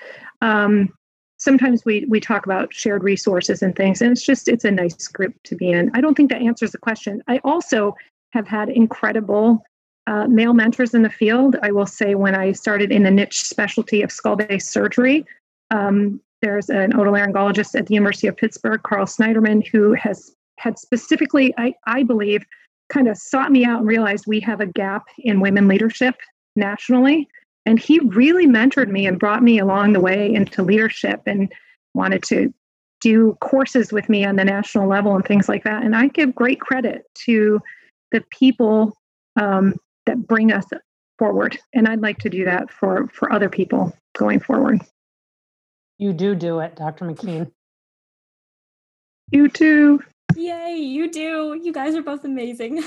[0.42, 0.90] um,
[1.38, 5.08] sometimes we we talk about shared resources and things, and it's just it's a nice
[5.08, 5.90] group to be in.
[5.94, 7.22] I don't think that answers the question.
[7.26, 7.96] I also
[8.32, 9.62] have had incredible
[10.06, 11.56] uh, male mentors in the field.
[11.62, 15.24] I will say when I started in the niche specialty of skull base surgery,
[15.70, 21.54] um, there's an otolaryngologist at the University of Pittsburgh, Carl Snyderman, who has had specifically,
[21.58, 22.44] I, I believe,
[22.88, 26.16] kind of sought me out and realized we have a gap in women leadership
[26.56, 27.28] nationally.
[27.66, 31.52] And he really mentored me and brought me along the way into leadership and
[31.94, 32.52] wanted to
[33.00, 35.82] do courses with me on the national level and things like that.
[35.82, 37.60] And I give great credit to
[38.12, 38.96] the people
[39.36, 39.74] um,
[40.06, 40.66] that bring us
[41.18, 41.58] forward.
[41.74, 44.80] And I'd like to do that for, for other people going forward.
[46.00, 47.04] You do do it, Dr.
[47.04, 47.52] McKean.
[49.30, 50.02] You too.
[50.34, 51.60] Yay, you do.
[51.62, 52.82] You guys are both amazing.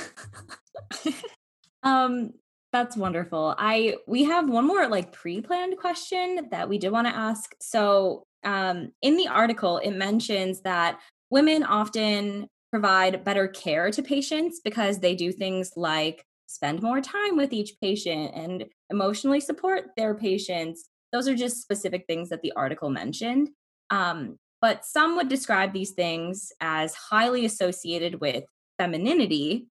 [1.84, 2.32] um,
[2.71, 3.54] that's wonderful.
[3.56, 7.54] I we have one more like pre-planned question that we did want to ask.
[7.62, 10.99] So, um, in the article, it mentions that
[11.30, 17.38] women often provide better care to patients because they do things like spend more time
[17.38, 22.52] with each patient and emotionally support their patients those are just specific things that the
[22.58, 23.49] article mentioned.
[23.89, 28.43] Um, but some would describe these things as highly associated with
[28.80, 29.67] femininity.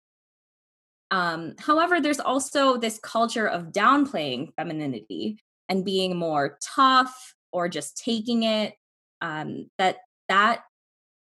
[1.11, 7.97] Um, however, there's also this culture of downplaying femininity and being more tough or just
[7.97, 8.73] taking it.
[9.21, 9.97] Um, that
[10.29, 10.63] that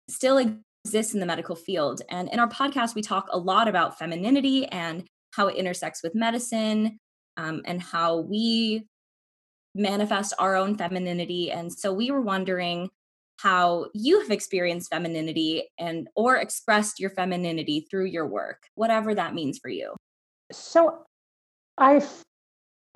[0.09, 2.03] still exists in the medical field.
[2.11, 6.15] And in our podcast, we talk a lot about femininity and how it intersects with
[6.15, 6.99] medicine
[7.37, 8.87] um, and how we
[9.75, 11.51] manifest our own femininity.
[11.51, 12.91] And so we were wondering
[13.39, 19.35] how you have experienced femininity and or expressed your femininity through your work, whatever that
[19.35, 19.97] means for you.
[20.53, 21.05] So
[21.79, 22.23] I f-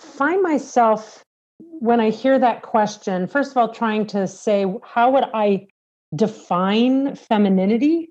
[0.00, 1.22] find myself
[1.58, 5.68] when I hear that question, first of all, trying to say, how would I
[6.14, 8.10] define femininity?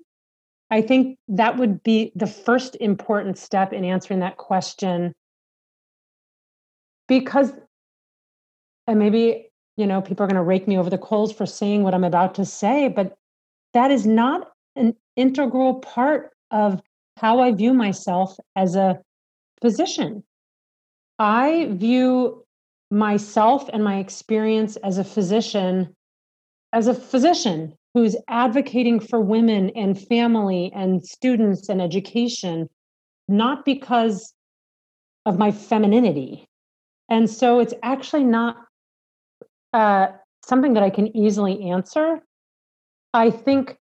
[0.70, 5.12] I think that would be the first important step in answering that question.
[7.06, 7.52] Because
[8.86, 11.82] and maybe you know people are going to rake me over the coals for saying
[11.82, 13.14] what i'm about to say but
[13.72, 16.80] that is not an integral part of
[17.16, 18.98] how i view myself as a
[19.64, 20.22] physician.
[21.18, 22.44] I view
[22.90, 25.96] myself and my experience as a physician
[26.74, 32.68] as a physician who's advocating for women and family and students and education
[33.26, 34.34] not because
[35.24, 36.44] of my femininity.
[37.08, 38.56] And so it's actually not
[39.74, 40.12] uh,
[40.46, 42.20] something that I can easily answer.
[43.12, 43.76] I think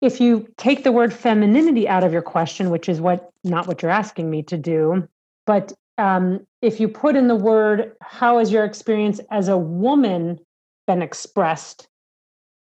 [0.00, 3.82] if you take the word femininity out of your question, which is what not what
[3.82, 5.08] you're asking me to do,
[5.46, 10.38] but um, if you put in the word, how has your experience as a woman
[10.86, 11.88] been expressed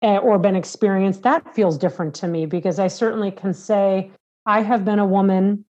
[0.02, 1.24] or been experienced?
[1.24, 4.12] That feels different to me because I certainly can say
[4.46, 5.66] I have been a woman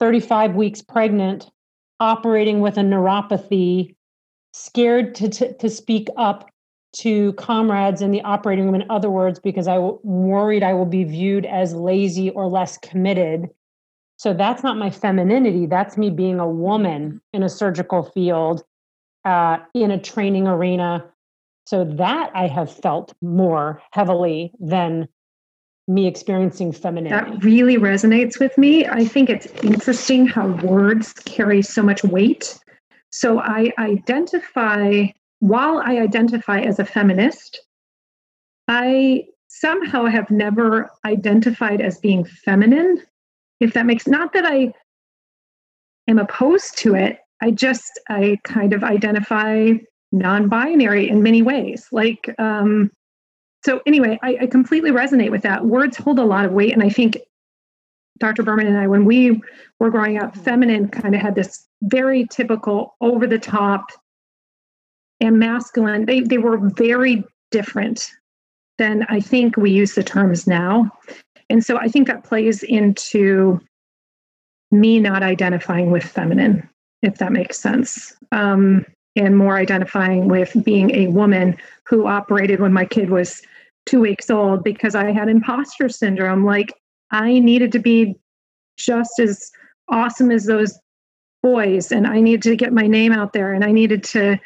[0.00, 1.50] 35 weeks pregnant,
[2.00, 3.93] operating with a neuropathy
[4.54, 6.48] scared to, to, to speak up
[6.92, 11.02] to comrades in the operating room, in other words, because I'm worried I will be
[11.02, 13.50] viewed as lazy or less committed.
[14.16, 15.66] So that's not my femininity.
[15.66, 18.62] That's me being a woman in a surgical field,
[19.24, 21.04] uh, in a training arena.
[21.66, 25.08] So that I have felt more heavily than
[25.88, 27.32] me experiencing femininity.
[27.32, 28.86] That really resonates with me.
[28.86, 32.56] I think it's interesting how words carry so much weight
[33.14, 35.04] so I identify,
[35.38, 37.60] while I identify as a feminist,
[38.66, 43.00] I somehow have never identified as being feminine,
[43.60, 44.72] if that makes not that I
[46.08, 47.20] am opposed to it.
[47.40, 49.74] I just I kind of identify
[50.10, 51.86] non-binary in many ways.
[51.92, 52.90] Like um,
[53.64, 55.64] so anyway, I, I completely resonate with that.
[55.64, 57.18] Words hold a lot of weight, and I think
[58.18, 58.42] Dr.
[58.42, 59.40] Berman and I, when we
[59.80, 63.90] were growing up, feminine kind of had this very typical over the top
[65.20, 66.06] and masculine.
[66.06, 68.10] They they were very different
[68.78, 70.90] than I think we use the terms now.
[71.50, 73.60] And so I think that plays into
[74.70, 76.68] me not identifying with feminine,
[77.02, 78.16] if that makes sense.
[78.32, 78.84] Um,
[79.16, 83.42] and more identifying with being a woman who operated when my kid was
[83.86, 86.44] two weeks old because I had imposter syndrome.
[86.44, 86.72] Like
[87.14, 88.16] I needed to be
[88.76, 89.50] just as
[89.88, 90.78] awesome as those
[91.42, 94.38] boys, and I needed to get my name out there, and I needed to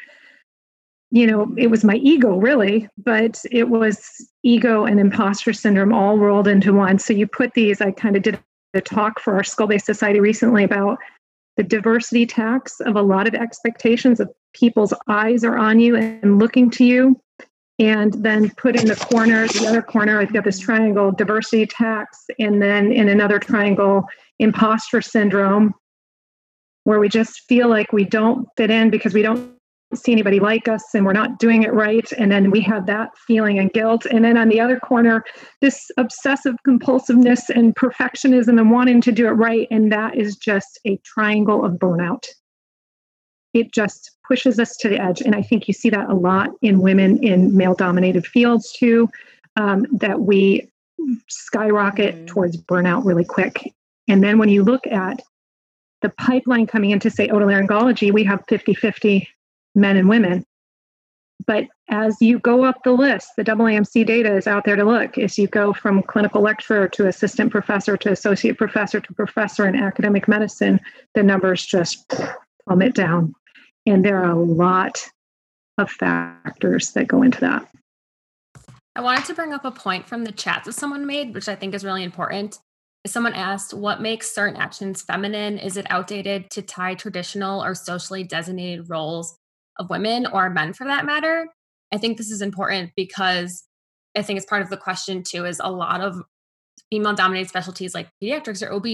[1.11, 6.17] you know, it was my ego really, but it was ego and imposter syndrome all
[6.17, 6.99] rolled into one.
[6.99, 8.39] So you put these, I kind of did
[8.73, 10.99] a talk for our skull base society recently about
[11.57, 16.37] the diversity tax of a lot of expectations of people's eyes are on you and
[16.37, 17.19] looking to you.
[17.79, 22.25] And then put in the corner, the other corner, I've got this triangle, diversity tax,
[22.37, 24.03] and then in another triangle,
[24.37, 25.73] imposter syndrome,
[26.83, 29.53] where we just feel like we don't fit in because we don't
[29.95, 32.11] see anybody like us and we're not doing it right.
[32.17, 34.05] And then we have that feeling and guilt.
[34.05, 35.23] And then on the other corner
[35.61, 39.67] this obsessive compulsiveness and perfectionism and wanting to do it right.
[39.71, 42.25] And that is just a triangle of burnout
[43.53, 46.49] it just pushes us to the edge and i think you see that a lot
[46.61, 49.09] in women in male dominated fields too
[49.55, 50.69] um, that we
[51.27, 52.25] skyrocket mm-hmm.
[52.25, 53.73] towards burnout really quick
[54.07, 55.21] and then when you look at
[56.01, 59.27] the pipeline coming into say otolaryngology we have 50 50
[59.75, 60.45] men and women.
[61.47, 65.17] But as you go up the list, the AAMC data is out there to look.
[65.17, 69.75] As you go from clinical lecturer to assistant professor to associate professor to professor in
[69.75, 70.79] academic medicine,
[71.15, 72.13] the numbers just
[72.69, 73.33] plummet down.
[73.85, 75.03] And there are a lot
[75.77, 77.67] of factors that go into that.
[78.95, 81.55] I wanted to bring up a point from the chat that someone made, which I
[81.55, 82.59] think is really important.
[83.07, 85.57] Someone asked, What makes certain actions feminine?
[85.57, 89.39] Is it outdated to tie traditional or socially designated roles
[89.79, 91.47] of women or men for that matter.
[91.91, 93.63] I think this is important because
[94.15, 96.21] I think it's part of the question too is a lot of
[96.91, 98.85] female dominated specialties like pediatrics or OB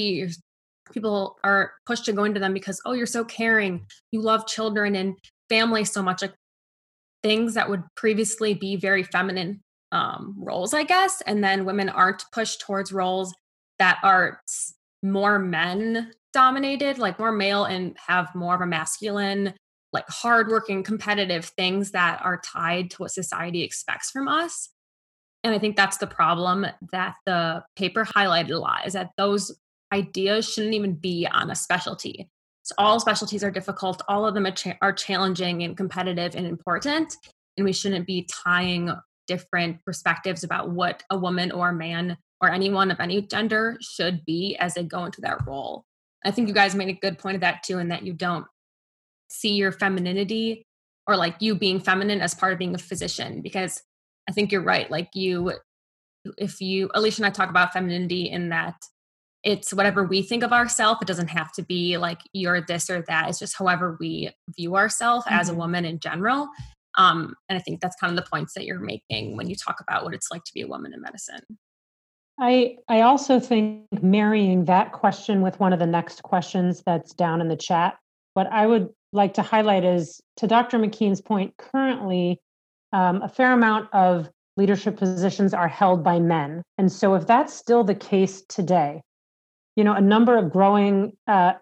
[0.91, 4.95] people are pushed to go into them because oh you're so caring you love children
[4.95, 5.15] and
[5.49, 6.33] family so much like
[7.23, 9.61] things that would previously be very feminine
[9.91, 13.33] um, roles i guess and then women aren't pushed towards roles
[13.79, 14.41] that are
[15.03, 19.53] more men dominated like more male and have more of a masculine
[19.95, 24.69] like hardworking, competitive things that are tied to what society expects from us.
[25.41, 29.57] And I think that's the problem that the paper highlighted a lot is that those
[29.93, 32.29] ideas shouldn't even be on a specialty.
[32.63, 36.47] So all specialties are difficult, all of them are, cha- are challenging and competitive and
[36.47, 37.15] important.
[37.57, 38.91] And we shouldn't be tying
[39.27, 44.25] different perspectives about what a woman or a man or anyone of any gender should
[44.25, 45.83] be as they go into that role.
[46.25, 48.45] I think you guys made a good point of that too, in that you don't
[49.29, 50.65] see your femininity
[51.07, 53.81] or like you being feminine as part of being a physician because
[54.27, 54.89] I think you're right.
[54.89, 55.53] Like you,
[56.38, 58.75] if you, Alicia and I talk about femininity in that
[59.45, 60.99] it's whatever we think of ourselves.
[61.01, 63.29] It doesn't have to be like you're this or that.
[63.29, 65.39] It's just however we view ourselves mm-hmm.
[65.39, 65.61] as a mm-hmm.
[65.61, 66.49] woman in general.
[66.97, 69.77] Um, and I think that's kind of the points that you're making when you talk
[69.81, 71.41] about what it's like to be a woman in medicine.
[72.39, 77.39] I I also think marrying that question with one of the next questions that's down
[77.39, 77.97] in the chat.
[78.33, 80.77] What I would like to highlight is to Dr.
[80.77, 82.39] McKean's point, currently
[82.91, 86.61] um, a fair amount of leadership positions are held by men.
[86.77, 89.01] And so if that's still the case today,
[89.76, 91.53] you know, a number of growing, uh,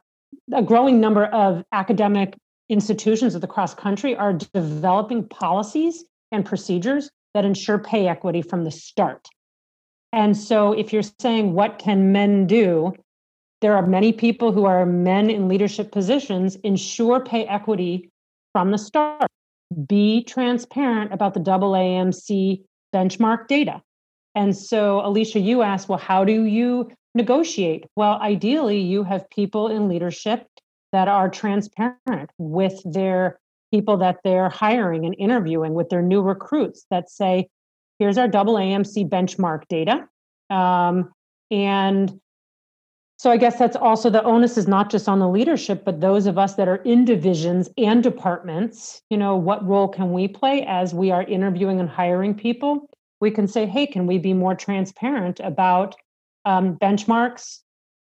[0.54, 2.36] a growing number of academic
[2.70, 9.28] institutions across country are developing policies and procedures that ensure pay equity from the start.
[10.12, 12.94] And so if you're saying what can men do,
[13.62, 16.56] there are many people who are men in leadership positions.
[16.58, 18.10] Ensure pay equity
[18.52, 19.28] from the start.
[19.88, 22.62] Be transparent about the AAMC
[22.94, 23.82] benchmark data.
[24.36, 27.86] And so, Alicia, you asked, well, how do you negotiate?
[27.96, 30.48] Well, ideally, you have people in leadership
[30.92, 33.40] that are transparent with their
[33.72, 37.50] people that they're hiring and interviewing, with their new recruits that say,
[37.98, 40.08] here's our AAMC benchmark data.
[40.50, 41.12] Um,
[41.50, 42.20] and
[43.18, 46.28] so I guess that's also the onus is not just on the leadership, but those
[46.28, 49.02] of us that are in divisions and departments.
[49.10, 52.90] You know, what role can we play as we are interviewing and hiring people?
[53.24, 55.96] we can say, hey, can we be more transparent about
[56.46, 57.60] um, benchmarks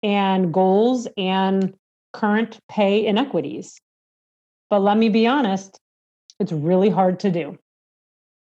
[0.04, 1.74] and goals and
[2.14, 3.80] current pay inequities?
[4.70, 5.80] But let me be honest,
[6.40, 7.58] it's really hard to do.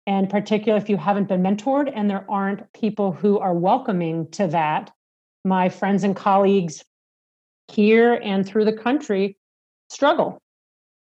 [0.05, 4.47] And particularly if you haven't been mentored and there aren't people who are welcoming to
[4.47, 4.91] that,
[5.45, 6.83] my friends and colleagues
[7.67, 9.37] here and through the country
[9.89, 10.41] struggle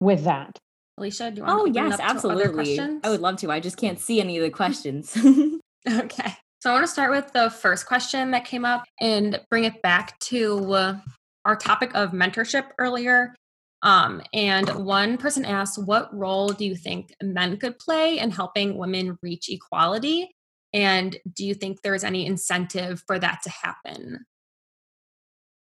[0.00, 0.58] with that.
[0.98, 2.78] Alicia, do you want oh, to yes, absolutely.
[2.78, 3.50] I would love to.
[3.50, 5.16] I just can't see any of the questions.
[5.90, 6.34] okay.
[6.60, 9.80] So I want to start with the first question that came up and bring it
[9.80, 10.98] back to uh,
[11.46, 13.34] our topic of mentorship earlier.
[13.82, 18.76] Um, and one person asked, What role do you think men could play in helping
[18.76, 20.30] women reach equality?
[20.74, 24.26] And do you think there's any incentive for that to happen?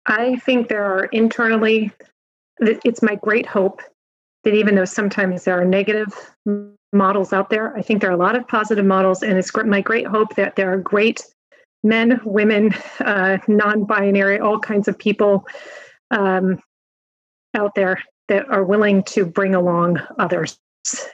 [0.08, 1.92] I think there are internally,
[2.60, 3.84] it's my great hope
[4.44, 6.08] that even though sometimes there are negative
[6.94, 9.24] models out there, I think there are a lot of positive models.
[9.24, 11.26] And it's my great hope that there are great
[11.84, 15.46] men, women, uh, non binary, all kinds of people
[16.12, 16.60] um,
[17.56, 20.58] out there that are willing to bring along others.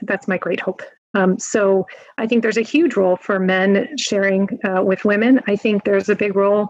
[0.02, 0.82] That's my great hope.
[1.14, 5.42] Um, so I think there's a huge role for men sharing uh, with women.
[5.48, 6.68] I think there's a big role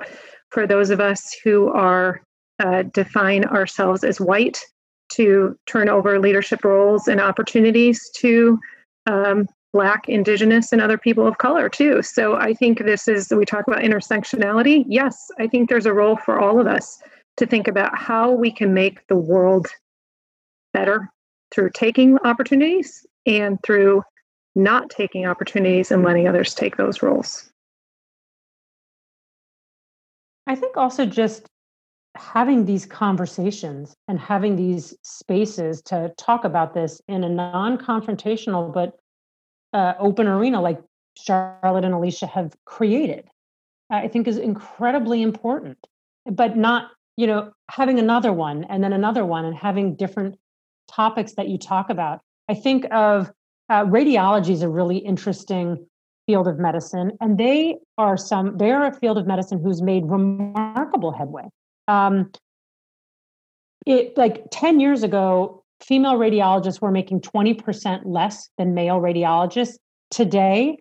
[0.51, 2.21] for those of us who are
[2.59, 4.63] uh, define ourselves as white
[5.09, 8.59] to turn over leadership roles and opportunities to
[9.07, 13.45] um, black indigenous and other people of color too so i think this is we
[13.45, 17.01] talk about intersectionality yes i think there's a role for all of us
[17.35, 19.67] to think about how we can make the world
[20.73, 21.09] better
[21.51, 24.03] through taking opportunities and through
[24.55, 27.51] not taking opportunities and letting others take those roles.
[30.47, 31.45] I think also just
[32.17, 38.73] having these conversations and having these spaces to talk about this in a non confrontational
[38.73, 38.97] but
[39.73, 40.79] uh, open arena like
[41.17, 43.27] Charlotte and Alicia have created,
[43.89, 45.77] I think is incredibly important.
[46.25, 50.37] But not, you know, having another one and then another one and having different
[50.89, 52.21] topics that you talk about.
[52.49, 53.31] I think of
[53.69, 55.85] uh, radiology is a really interesting
[56.25, 60.05] field of medicine, and they are some they are a field of medicine who's made
[60.05, 61.43] remarkable headway.
[61.87, 62.31] Um,
[63.85, 69.77] it like 10 years ago, female radiologists were making 20% less than male radiologists.
[70.11, 70.77] Today,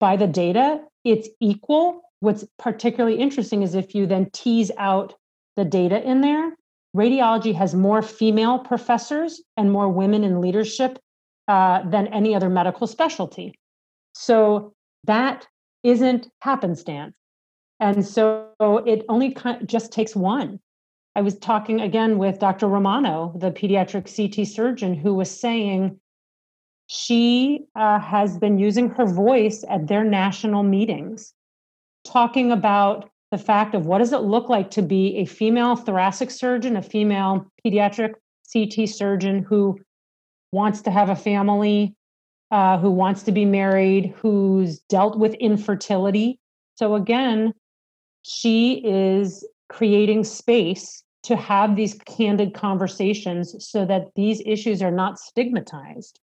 [0.00, 2.02] by the data, it's equal.
[2.20, 5.14] What's particularly interesting is if you then tease out
[5.56, 6.56] the data in there,
[6.96, 10.98] radiology has more female professors and more women in leadership
[11.48, 13.54] uh, than any other medical specialty.
[14.14, 14.72] So
[15.04, 15.46] that
[15.82, 17.14] isn't happenstance.
[17.80, 18.48] And so
[18.86, 20.60] it only just takes one.
[21.14, 22.68] I was talking again with Dr.
[22.68, 25.98] Romano, the pediatric CT surgeon, who was saying
[26.86, 31.32] she uh, has been using her voice at their national meetings,
[32.04, 36.30] talking about the fact of what does it look like to be a female thoracic
[36.30, 38.14] surgeon, a female pediatric
[38.52, 39.78] CT surgeon who
[40.52, 41.94] wants to have a family,
[42.50, 46.38] uh, who wants to be married, who's dealt with infertility.
[46.76, 47.52] So, again,
[48.26, 55.18] she is creating space to have these candid conversations so that these issues are not
[55.18, 56.18] stigmatized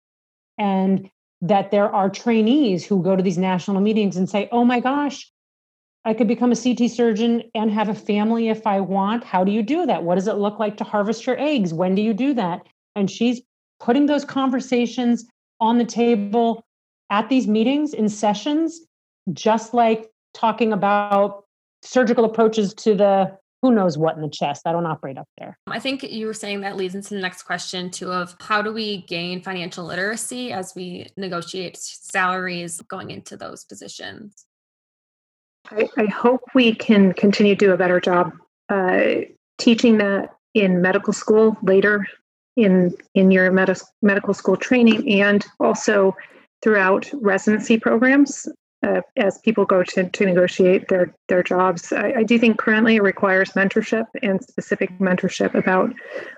[0.57, 1.09] and
[1.41, 5.29] that there are trainees who go to these national meetings and say, oh my gosh,
[6.05, 9.25] I could become a CT surgeon and have a family if I want.
[9.25, 10.03] How do you do that?
[10.03, 11.73] What does it look like to harvest your eggs?
[11.73, 12.61] When do you do that?
[12.95, 13.41] And she's
[13.81, 15.25] putting those conversations
[15.59, 16.65] on the table
[17.09, 18.79] at these meetings in sessions,
[19.33, 21.43] just like talking about
[21.83, 24.61] surgical approaches to the who knows what in the chest.
[24.65, 25.57] I don't operate up there.
[25.67, 28.71] I think you were saying that leads into the next question too of how do
[28.71, 34.45] we gain financial literacy as we negotiate salaries going into those positions?
[35.69, 38.31] I, I hope we can continue to do a better job
[38.69, 39.11] uh,
[39.57, 42.05] teaching that in medical school later
[42.55, 46.15] in in your med- medical school training and also
[46.61, 48.47] throughout residency programs
[48.81, 51.91] uh, as people go to, to negotiate their their jobs.
[51.91, 55.93] I, I, do think currently it requires mentorship and specific mentorship about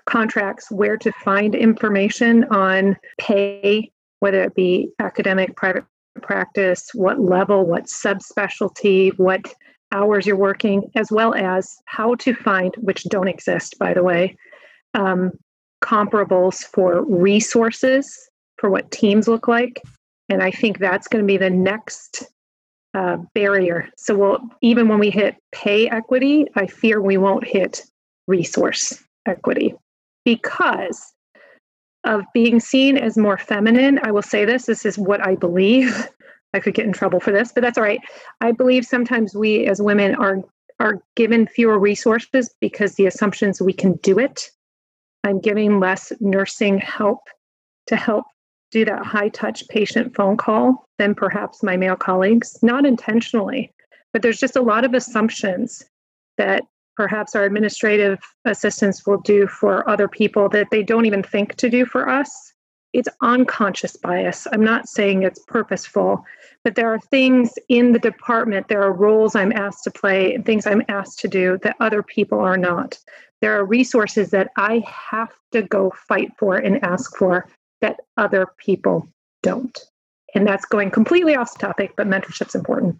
[0.05, 5.85] contracts, where to find information on pay, whether it be academic, private
[6.21, 9.53] practice, what level, what subspecialty, what
[9.91, 14.35] hours you're working, as well as how to find, which don't exist, by the way,
[14.93, 15.31] um,
[15.83, 19.81] comparables for resources for what teams look like.
[20.31, 22.23] And I think that's going to be the next
[22.93, 23.89] uh, barrier.
[23.97, 27.83] So we'll even when we hit pay equity, I fear we won't hit
[28.27, 29.75] resource equity
[30.23, 31.13] because
[32.05, 33.99] of being seen as more feminine.
[34.03, 36.07] I will say this this is what I believe.
[36.53, 37.99] I could get in trouble for this, but that's all right.
[38.39, 40.37] I believe sometimes we as women are
[40.79, 44.49] are given fewer resources because the assumptions we can do it.
[45.25, 47.19] I'm giving less nursing help
[47.87, 48.25] to help
[48.71, 53.71] do that high touch patient phone call than perhaps my male colleagues, not intentionally,
[54.13, 55.83] but there's just a lot of assumptions
[56.37, 56.63] that
[56.95, 61.69] perhaps our administrative assistants will do for other people that they don't even think to
[61.69, 62.53] do for us.
[62.93, 64.47] It's unconscious bias.
[64.51, 66.25] I'm not saying it's purposeful,
[66.63, 70.45] but there are things in the department, there are roles I'm asked to play, and
[70.45, 72.99] things I'm asked to do that other people are not.
[73.39, 77.47] There are resources that I have to go fight for and ask for
[77.81, 79.07] that other people
[79.43, 79.77] don't.
[80.33, 82.97] And that's going completely off topic, but mentorship's important.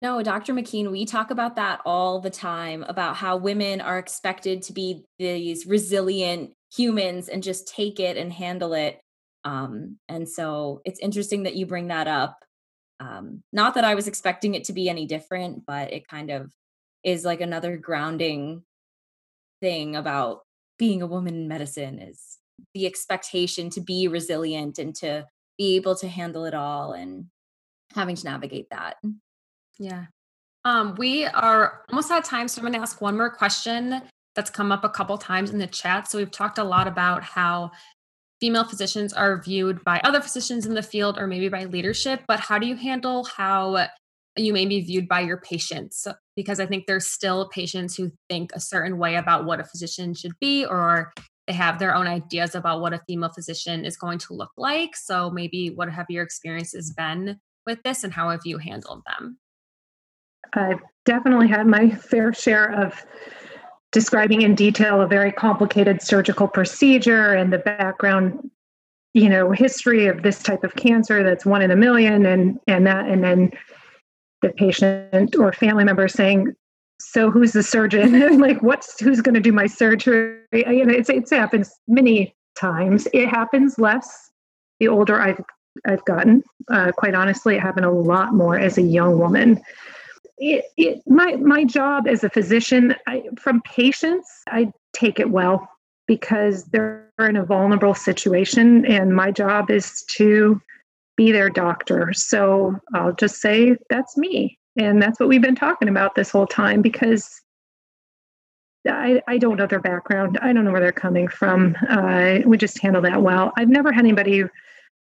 [0.00, 0.54] No, Dr.
[0.54, 5.04] McKean, we talk about that all the time about how women are expected to be
[5.18, 9.00] these resilient humans and just take it and handle it.
[9.44, 12.44] Um, and so it's interesting that you bring that up.
[13.00, 16.50] Um, not that I was expecting it to be any different, but it kind of
[17.02, 18.62] is like another grounding
[19.60, 20.42] thing about
[20.78, 22.38] being a woman in medicine is
[22.74, 27.26] the expectation to be resilient and to be able to handle it all and
[27.94, 28.96] having to navigate that.
[29.78, 30.06] Yeah.
[30.64, 34.02] Um, we are almost out of time, so I'm going to ask one more question
[34.34, 36.10] that's come up a couple times in the chat.
[36.10, 37.70] So we've talked a lot about how
[38.40, 42.40] female physicians are viewed by other physicians in the field or maybe by leadership, but
[42.40, 43.88] how do you handle how
[44.36, 46.06] you may be viewed by your patients?
[46.36, 50.14] Because I think there's still patients who think a certain way about what a physician
[50.14, 51.12] should be or
[51.48, 54.94] they have their own ideas about what a female physician is going to look like.
[54.94, 59.38] So maybe what have your experiences been with this and how have you handled them?
[60.52, 63.02] I've definitely had my fair share of
[63.92, 68.50] describing in detail a very complicated surgical procedure and the background
[69.14, 72.86] you know history of this type of cancer that's one in a million and and
[72.86, 73.50] that and then
[74.42, 76.54] the patient or family member saying
[77.00, 78.38] so who's the surgeon?
[78.40, 80.40] Like what's who's going to do my surgery?
[80.52, 83.08] You know it's it happens many times.
[83.12, 84.30] It happens less
[84.80, 85.42] the older i've
[85.86, 86.42] i've gotten.
[86.70, 89.60] Uh, quite honestly it happened a lot more as a young woman.
[90.38, 95.68] It, it, my my job as a physician I, from patients i take it well
[96.06, 100.60] because they're in a vulnerable situation and my job is to
[101.16, 102.12] be their doctor.
[102.12, 106.46] So i'll just say that's me and that's what we've been talking about this whole
[106.46, 107.40] time because
[108.86, 110.38] I, I don't know their background.
[110.40, 111.76] I don't know where they're coming from.
[111.88, 113.52] Uh, we just handle that well.
[113.56, 114.44] I've never had anybody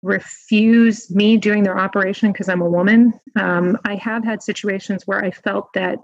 [0.04, 3.14] refuse me doing their operation because I'm a woman.
[3.36, 6.00] Um, I have had situations where I felt that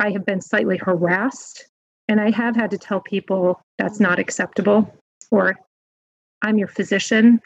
[0.00, 1.64] I have been slightly harassed,
[2.08, 4.92] and I have had to tell people that's not acceptable,
[5.30, 5.56] or
[6.42, 7.40] I'm your physician.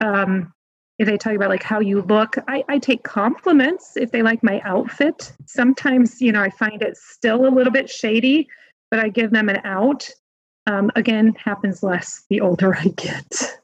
[0.00, 0.52] Um,
[0.98, 4.22] if they tell you about like how you look, I, I take compliments if they
[4.22, 5.32] like my outfit.
[5.46, 8.48] Sometimes, you know, I find it still a little bit shady,
[8.90, 10.08] but I give them an out.
[10.66, 13.60] Um, again, happens less the older I get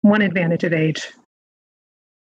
[0.00, 1.08] one advantage of age.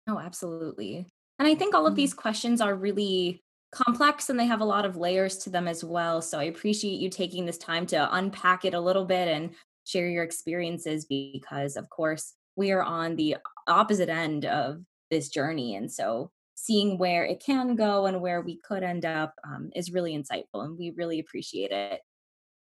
[0.07, 1.07] Oh, absolutely.
[1.39, 1.97] And I think all of mm-hmm.
[1.97, 3.41] these questions are really
[3.71, 6.21] complex and they have a lot of layers to them as well.
[6.21, 9.49] So I appreciate you taking this time to unpack it a little bit and
[9.85, 13.37] share your experiences because, of course, we are on the
[13.67, 14.81] opposite end of
[15.11, 15.75] this journey.
[15.75, 19.91] And so seeing where it can go and where we could end up um, is
[19.91, 22.01] really insightful and we really appreciate it.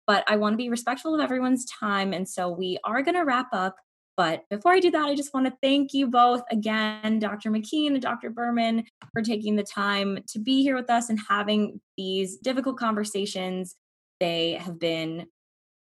[0.07, 2.13] But I want to be respectful of everyone's time.
[2.13, 3.77] And so we are going to wrap up.
[4.17, 7.51] But before I do that, I just want to thank you both again, Dr.
[7.51, 8.31] McKean and Dr.
[8.31, 13.75] Berman, for taking the time to be here with us and having these difficult conversations.
[14.21, 15.27] They have been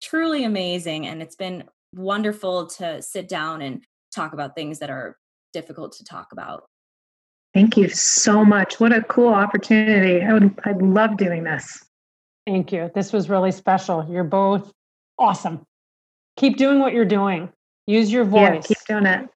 [0.02, 1.64] truly amazing, and it's been
[1.98, 3.82] wonderful to sit down and
[4.14, 5.16] talk about things that are
[5.52, 6.64] difficult to talk about.
[7.54, 8.78] Thank you so much.
[8.78, 10.22] What a cool opportunity.
[10.22, 11.84] I would I'd love doing this.
[12.46, 12.90] Thank you.
[12.94, 14.06] This was really special.
[14.08, 14.72] You're both
[15.18, 15.66] awesome.
[16.36, 17.50] Keep doing what you're doing.
[17.86, 18.40] Use your voice.
[18.40, 19.28] Yeah, keep doing it.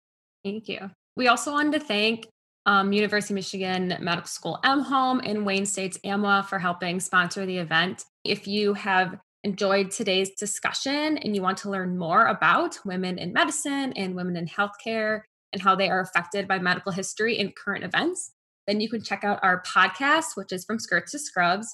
[0.45, 0.91] Thank you.
[1.17, 2.27] We also wanted to thank
[2.65, 7.45] um, University of Michigan Medical School M Home and Wayne State's AMWA for helping sponsor
[7.45, 8.05] the event.
[8.25, 13.33] If you have enjoyed today's discussion and you want to learn more about women in
[13.33, 15.23] medicine and women in healthcare
[15.53, 18.33] and how they are affected by medical history and current events,
[18.67, 21.69] then you can check out our podcast, which is From Skirts to Scrubs.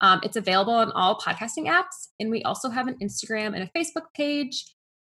[0.00, 2.08] Um, it's available on all podcasting apps.
[2.18, 4.64] And we also have an Instagram and a Facebook page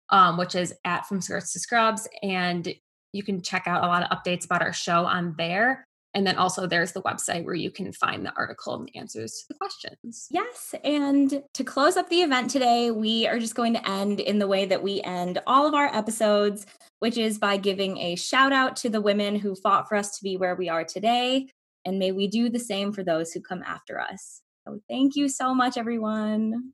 [0.10, 2.08] um, which is at From Skirts to Scrubs.
[2.24, 2.74] And
[3.14, 5.87] you can check out a lot of updates about our show on there.
[6.18, 9.34] And then also there's the website where you can find the article and the answers
[9.34, 10.28] to the questions.
[10.32, 10.74] Yes.
[10.84, 14.47] And to close up the event today, we are just going to end in the
[14.47, 16.65] way that we end all of our episodes,
[16.97, 20.24] which is by giving a shout out to the women who fought for us to
[20.24, 21.49] be where we are today.
[21.86, 24.41] And may we do the same for those who come after us.
[24.68, 26.74] So thank you so much, everyone.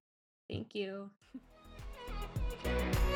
[0.49, 1.11] Thank you.